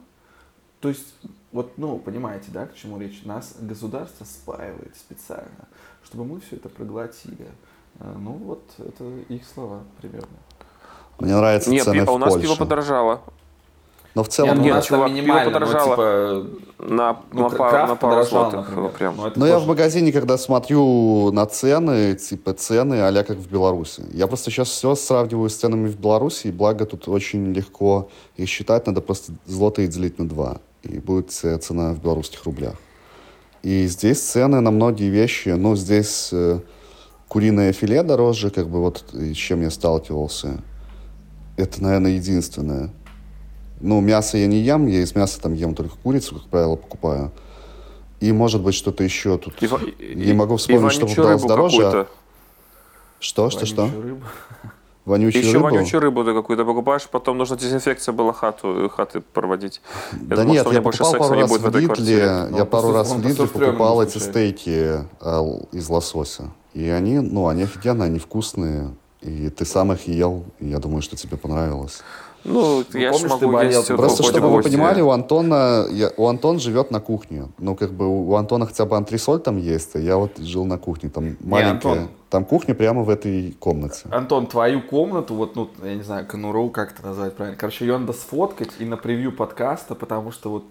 [0.80, 1.16] То есть,
[1.52, 3.22] вот, ну, понимаете, да, к чему речь?
[3.26, 5.68] Нас государство спаивает специально,
[6.04, 7.48] чтобы мы все это проглотили.
[8.00, 10.28] Э, Ну, вот, это их слова примерно.
[11.20, 12.48] Мне нравятся Нет, цены пиво- у в нас Польше.
[12.48, 13.22] пиво подорожало.
[14.14, 15.90] Но в целом Нет, ну, нет, у нас чувак, пиво минимально, ну, подорожало.
[15.90, 19.18] типа, На, ну, на, крафт на пару злотых прям.
[19.18, 23.48] Но это Но я в магазине, когда смотрю на цены, типа цены а как в
[23.52, 24.04] Беларуси.
[24.14, 28.48] Я просто сейчас все сравниваю с ценами в Беларуси, и благо тут очень легко их
[28.50, 30.58] считать, надо просто злотые делить на два,
[30.88, 32.76] и будет э, цена в белорусских рублях.
[33.64, 36.60] И здесь цены на многие вещи, ну, здесь э,
[37.28, 40.62] куриное филе дороже, как бы вот с чем я сталкивался.
[41.58, 42.92] Это, наверное, единственное.
[43.82, 47.32] Ну, мясо я не ем, я из мяса там ем только курицу, как правило, покупаю.
[48.20, 49.62] И, может быть, что-то еще тут.
[49.62, 49.80] И, ва-
[50.16, 51.78] Не могу вспомнить, что вонючую попадалось дороже.
[51.82, 52.10] какую-то.
[53.20, 53.90] Что, что, что?
[54.02, 54.24] рыбу.
[55.08, 55.64] Вонючую Еще рыбу?
[55.64, 59.82] вонючую рыбу ты какую-то покупаешь, потом нужно дезинфекция была хату, хаты проводить.
[60.12, 61.82] Я Да думал, нет, я меня больше покупал секса пару не раз будет в этой
[61.82, 62.58] Лидле, квартире.
[62.58, 65.42] я пару раз в Лидле покупал эти стейки э,
[65.72, 66.52] из лосося.
[66.74, 68.94] И они, ну, они офигенно, они вкусные.
[69.22, 72.02] И ты сам их ел, и я думаю, что тебе понравилось.
[72.48, 75.10] Ну, я ж помнишь, ты могу болел, есть ты вот Просто, чтобы вы понимали, у
[75.12, 77.48] Антона, я- у Антона живет на кухне.
[77.60, 80.78] Ну, как бы у Антона хотя бы антресоль там есть, а я вот жил на
[80.78, 81.10] кухне.
[81.10, 82.08] Там маленькая, Антон.
[82.30, 84.08] там кухня прямо в этой комнате.
[84.12, 87.58] Антон, твою комнату, вот, ну, я не знаю, конуру, как это назвать правильно.
[87.60, 90.64] Короче, ее надо сфоткать и на превью подкаста, потому что вот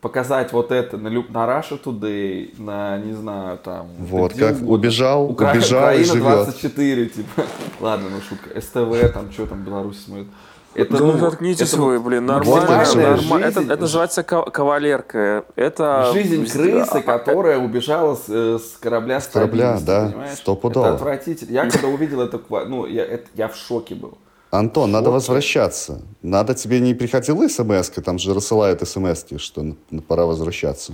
[0.00, 3.86] показать вот это на, на Russia Today, на, не знаю, там...
[3.98, 4.72] Вот, как угодно.
[4.74, 6.34] убежал, Укра- убежал и Украина живет.
[6.44, 7.42] 24, типа.
[7.80, 8.60] Ладно, ну шутка.
[8.60, 10.26] СТВ, там, что там, Беларусь смотрит.
[10.74, 12.60] Это, Да ну, ну, заткнитесь это вы, блин, нормально.
[12.66, 15.44] нормальная норма- Это, это называется ка- кавалерка.
[15.54, 20.86] Это Жизнь крысы, которая убежала с, э, с корабля с корабля, да, стопудово.
[20.86, 21.50] Это отвратительно.
[21.52, 24.16] Я когда увидел это, ну, я, это- я в шоке был.
[24.50, 26.00] Антон, надо возвращаться.
[26.22, 29.74] Надо тебе не приходила смс там же рассылают смс что
[30.08, 30.92] пора возвращаться.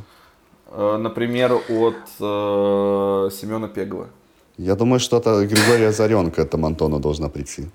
[0.70, 4.06] Э, Например, от э, Семена Пегова.
[4.56, 7.68] Я думаю, что это Григория Озаренко этому Антону должна прийти.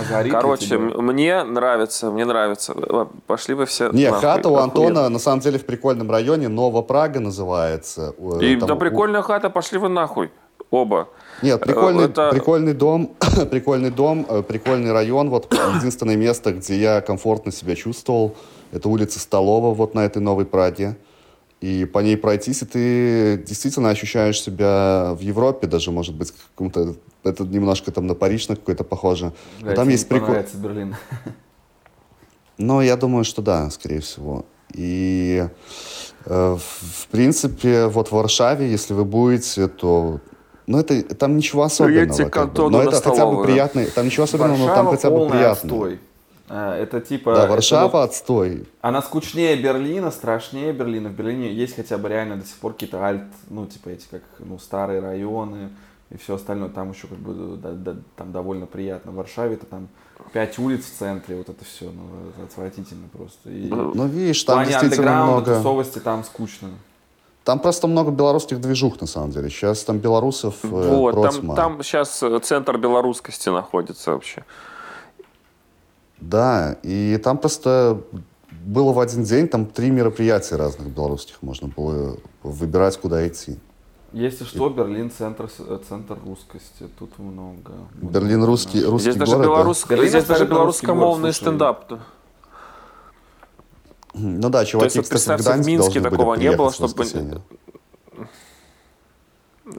[0.00, 0.78] А горит ли Короче, тебе?
[0.78, 2.74] мне нравится, мне нравится.
[3.26, 4.56] Пошли вы все Не, нахуй, хата у.
[4.56, 8.14] Антона на самом деле в прикольном районе, Нова Прага называется.
[8.18, 10.30] Э, И, там да у- прикольная хата, пошли вы нахуй.
[10.70, 11.08] Оба.
[11.42, 13.10] Нет, прикольный, Э, это- прикольный дом,
[13.50, 15.30] прикольный дом, э, прикольный район.
[15.30, 18.34] Вот единственное место, где я комфортно себя чувствовал,
[18.72, 20.96] это улица Столова, вот на этой Новой Праге.
[21.60, 26.94] И по ней пройтись, и ты действительно ощущаешь себя в Европе, даже, может быть, каком-то...
[27.24, 29.32] Это немножко там на Париж на какой-то похоже.
[29.58, 30.36] Но Блядь, там есть прикол...
[30.54, 30.94] Берлин.
[32.58, 34.44] Ну, я думаю, что да, скорее всего.
[34.72, 35.48] И,
[36.26, 40.20] э, в, в принципе, вот в Варшаве, если вы будете, то...
[40.66, 42.02] Ну, это, там ничего особенного.
[42.02, 42.70] едьте к как бы.
[42.70, 43.86] Но это хотя бы приятный...
[43.86, 45.50] Там ничего особенного, но там Варшава хотя бы приятно.
[45.50, 46.00] отстой.
[46.50, 47.34] А, Это типа...
[47.34, 48.66] Да, это Варшава вот- отстой.
[48.80, 51.08] Она скучнее Берлина, страшнее Берлина.
[51.08, 54.22] В Берлине есть хотя бы реально до сих пор какие-то альт, ну, типа эти как,
[54.38, 55.70] ну, старые районы
[56.10, 56.70] и все остальное.
[56.70, 59.12] Там еще как бы да- да- там довольно приятно.
[59.12, 59.88] В Варшаве это там
[60.32, 62.02] пять улиц в центре, вот это все, ну,
[62.34, 63.50] это отвратительно просто.
[63.50, 65.56] И в Ну, видишь, там действительно много...
[65.56, 66.70] тусовости там скучно.
[67.44, 69.48] Там просто много белорусских движух, на самом деле.
[69.48, 71.56] Сейчас там белорусов э, Вот, там, процма.
[71.56, 74.44] там сейчас центр белорусскости находится вообще.
[76.20, 78.02] Да, и там просто
[78.50, 81.42] было в один день, там три мероприятия разных белорусских.
[81.42, 83.58] Можно было выбирать, куда идти.
[84.12, 86.88] Если что, Берлин центр, э, центр русскости.
[86.98, 87.72] Тут много.
[87.94, 89.54] Берлин русский, русский здесь даже, город, да?
[89.54, 89.86] белорус...
[89.86, 91.92] Берлин здесь даже белорусскомовный стендап.
[94.14, 97.04] Ну да, То есть, чуваки, вот кстати, в представьте, в Минске такого не было, чтобы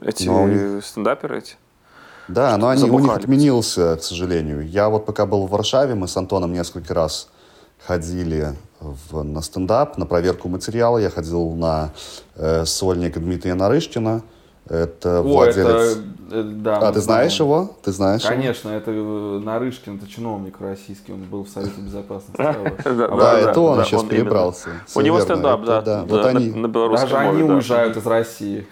[0.02, 1.56] эти Но стендаперы эти.
[2.32, 4.66] Да, но они, у них отменился, к сожалению.
[4.66, 7.28] Я вот пока был в Варшаве, мы с Антоном несколько раз
[7.86, 10.98] ходили в- на стендап, на проверку материала.
[10.98, 11.90] Я ходил на
[12.36, 14.22] э, сольник Дмитрия Нарышкина.
[14.68, 15.66] Это О, владелец...
[15.66, 16.78] это, э, да.
[16.78, 17.52] А, ты знаешь знаем.
[17.52, 17.76] его?
[17.82, 18.30] Ты знаешь его?
[18.30, 22.40] Конечно, это э, Нарышкин, это чиновник российский, он был в Совете Безопасности.
[22.84, 24.70] Да, это он сейчас перебрался.
[24.94, 26.04] У него стендап, да.
[26.06, 26.50] Вот да, они...
[26.50, 28.66] На, белорусском Даже они уезжают из России.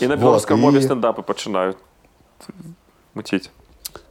[0.00, 1.76] И на белорусском мове стендапы починают
[3.14, 3.50] мутить.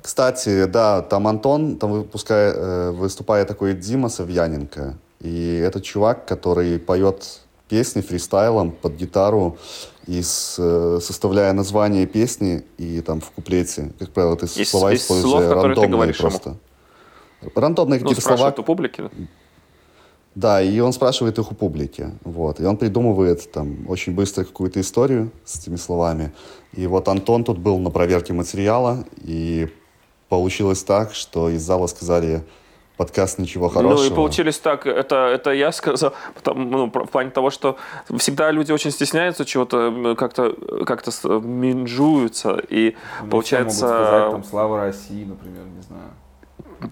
[0.02, 4.98] Кстати, да, там Антон, там выпускает, э, выступает такой Дима Савьяненко.
[5.20, 9.58] И это чувак, который поет песни фристайлом под гитару,
[10.06, 14.92] и с, э, составляя название песни, и там в куплете, как правило, ты Из- слова
[14.94, 16.30] из используешь слов, рандомные говоришь ему.
[16.30, 16.58] просто.
[17.56, 19.10] Рандомные Ну, какие-то слова, у публики.
[20.36, 22.12] Да, и он спрашивает их у публики.
[22.24, 22.60] Вот.
[22.60, 26.34] И он придумывает там очень быстро какую-то историю с этими словами.
[26.74, 29.70] И вот Антон тут был на проверке материала, и
[30.30, 32.44] получилось так, что из зала сказали
[32.98, 34.04] подкаст ничего хорошего.
[34.04, 37.78] Ну и получились так, это, это я сказал, потому, ну, в плане того, что
[38.18, 40.56] всегда люди очень стесняются чего-то, м, как-то
[40.86, 41.04] как
[41.44, 43.86] минжуются, и Ну, получается...
[43.86, 46.12] могут сказать там «Слава России», например, не знаю.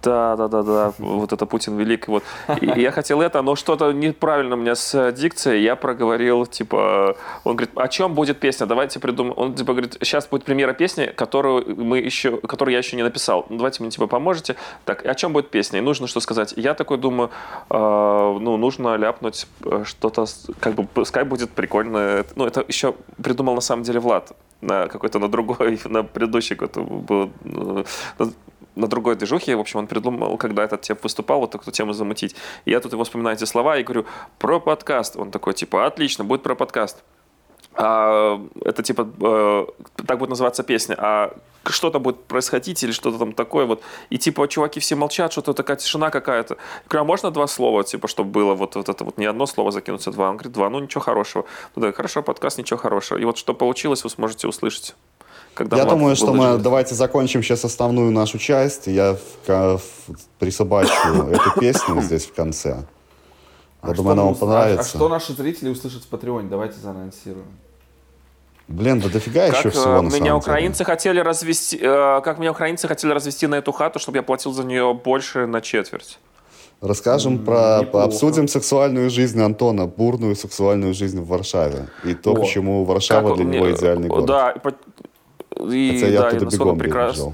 [0.03, 2.11] Да, да, да, да, вот это Путин великий.
[2.11, 2.23] Вот.
[2.61, 5.63] И я хотел это, но что-то неправильно у меня с дикцией.
[5.63, 8.65] Я проговорил, типа, он говорит, о чем будет песня?
[8.65, 9.33] Давайте придумаем.
[9.37, 13.45] Он типа говорит, сейчас будет премьера песни, которую мы еще, которую я еще не написал.
[13.49, 14.55] Ну, давайте мне типа поможете.
[14.85, 15.79] Так, о чем будет песня?
[15.79, 16.53] И нужно что сказать.
[16.55, 17.29] Я такой думаю,
[17.69, 20.25] э, ну нужно ляпнуть э, что-то,
[20.59, 22.25] как бы пускай будет прикольно.
[22.35, 24.31] Ну это еще придумал на самом деле Влад
[24.61, 27.83] на какой-то на другой, на предыдущий какой-то был, э,
[28.75, 32.35] на- другой движухе, в общем, он придумал, когда этот тип выступал, вот эту тему замутить.
[32.65, 34.05] И я тут его вспоминаю эти слова и говорю,
[34.39, 35.15] про подкаст.
[35.17, 37.03] Он такой, типа, отлично, будет про подкаст.
[37.73, 39.65] А, это типа, э,
[40.05, 43.81] так будет называться песня, а что-то будет происходить или что-то там такое вот.
[44.09, 46.55] И типа чуваки все молчат, что-то такая тишина какая-то.
[46.55, 46.59] Я
[46.89, 49.71] говорю, а можно два слова, типа, чтобы было вот, вот это вот не одно слово
[49.71, 50.29] закинуться, а два.
[50.29, 51.45] Он говорит, два, ну ничего хорошего.
[51.75, 53.17] Ну да, хорошо, подкаст, ничего хорошего.
[53.17, 54.95] И вот что получилось, вы сможете услышать.
[55.53, 58.87] Когда Я думаю, что мы давайте закончим сейчас основную нашу часть.
[58.87, 59.81] Я в в-
[60.39, 60.91] присобачу
[61.31, 62.69] эту песню здесь в конце.
[63.83, 64.81] Я А думаю, она вам а- понравится.
[64.95, 66.47] А, что наши зрители услышат в Патреоне?
[66.49, 67.45] Давайте заанонсируем.
[68.67, 70.33] Блин, да дофига еще Как всего э, на самом меня деле.
[70.35, 74.53] украинцы хотели развести, э, как меня украинцы хотели развести на эту хату, чтобы я платил
[74.53, 76.19] за нее больше на четверть.
[76.79, 78.05] Расскажем про, неплохо.
[78.05, 81.89] обсудим сексуальную жизнь Антона, бурную сексуальную жизнь в Варшаве.
[82.05, 84.25] И то, О, почему Варшава Как для него идеальный город.
[84.25, 84.55] Да,
[85.59, 87.19] и, и, Хотя я да, и оттуда насколько бегом прекрасно.
[87.21, 87.33] бежал.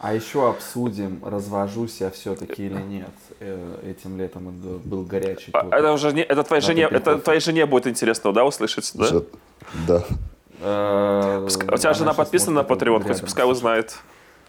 [0.00, 3.10] А еще обсудим, развожусь я все-таки или нет.
[3.40, 3.58] Э,
[3.90, 5.74] Этим летом это был горячий А, топик.
[5.74, 9.04] Это уже не, это твоей жене, это твоей жене будет интересно, да, услышать, да?
[9.06, 9.26] Что-
[9.88, 10.04] Да.
[10.60, 13.96] Э, У тебя жена подписана на Patreon, хоть пускай узнает.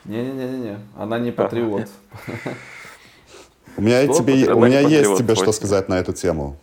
[0.05, 1.88] Не-не-не-не, она не патриот.
[3.78, 6.57] У меня, тебе, у меня есть тебе что сказать на эту тему.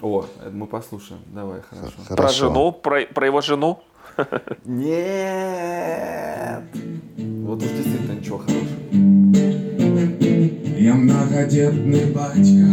[0.00, 1.20] О, это мы послушаем.
[1.26, 1.92] Давай, хорошо.
[2.08, 2.34] Про Хорошо.
[2.48, 3.82] жену, про, про его жену.
[4.65, 6.63] Нет!
[7.17, 8.81] Вот уж действительно ничего хорошего.
[10.77, 12.65] Я многодетный батька,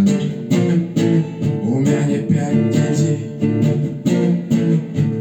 [1.62, 3.18] у мяне пять дзяцей.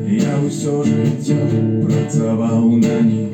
[0.07, 1.37] Я ўсё жыццё
[1.83, 3.33] працаваў на них.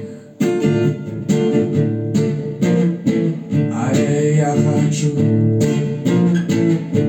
[3.74, 5.10] Але я хочу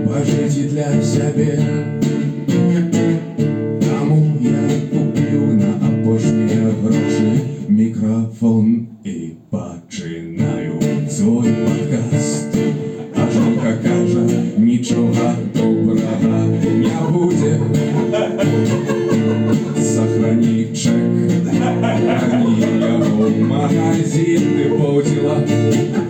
[0.07, 1.53] пажыць і для сябе.
[8.35, 12.57] мікрафон і пачынаю свой падкаст.
[13.15, 14.25] А жонка кажа,
[14.59, 16.47] нічога добрага
[16.83, 17.61] не будзе.
[19.79, 21.13] Сохрани чек,
[21.55, 26.04] верни яго в магазин ты поўдзіла.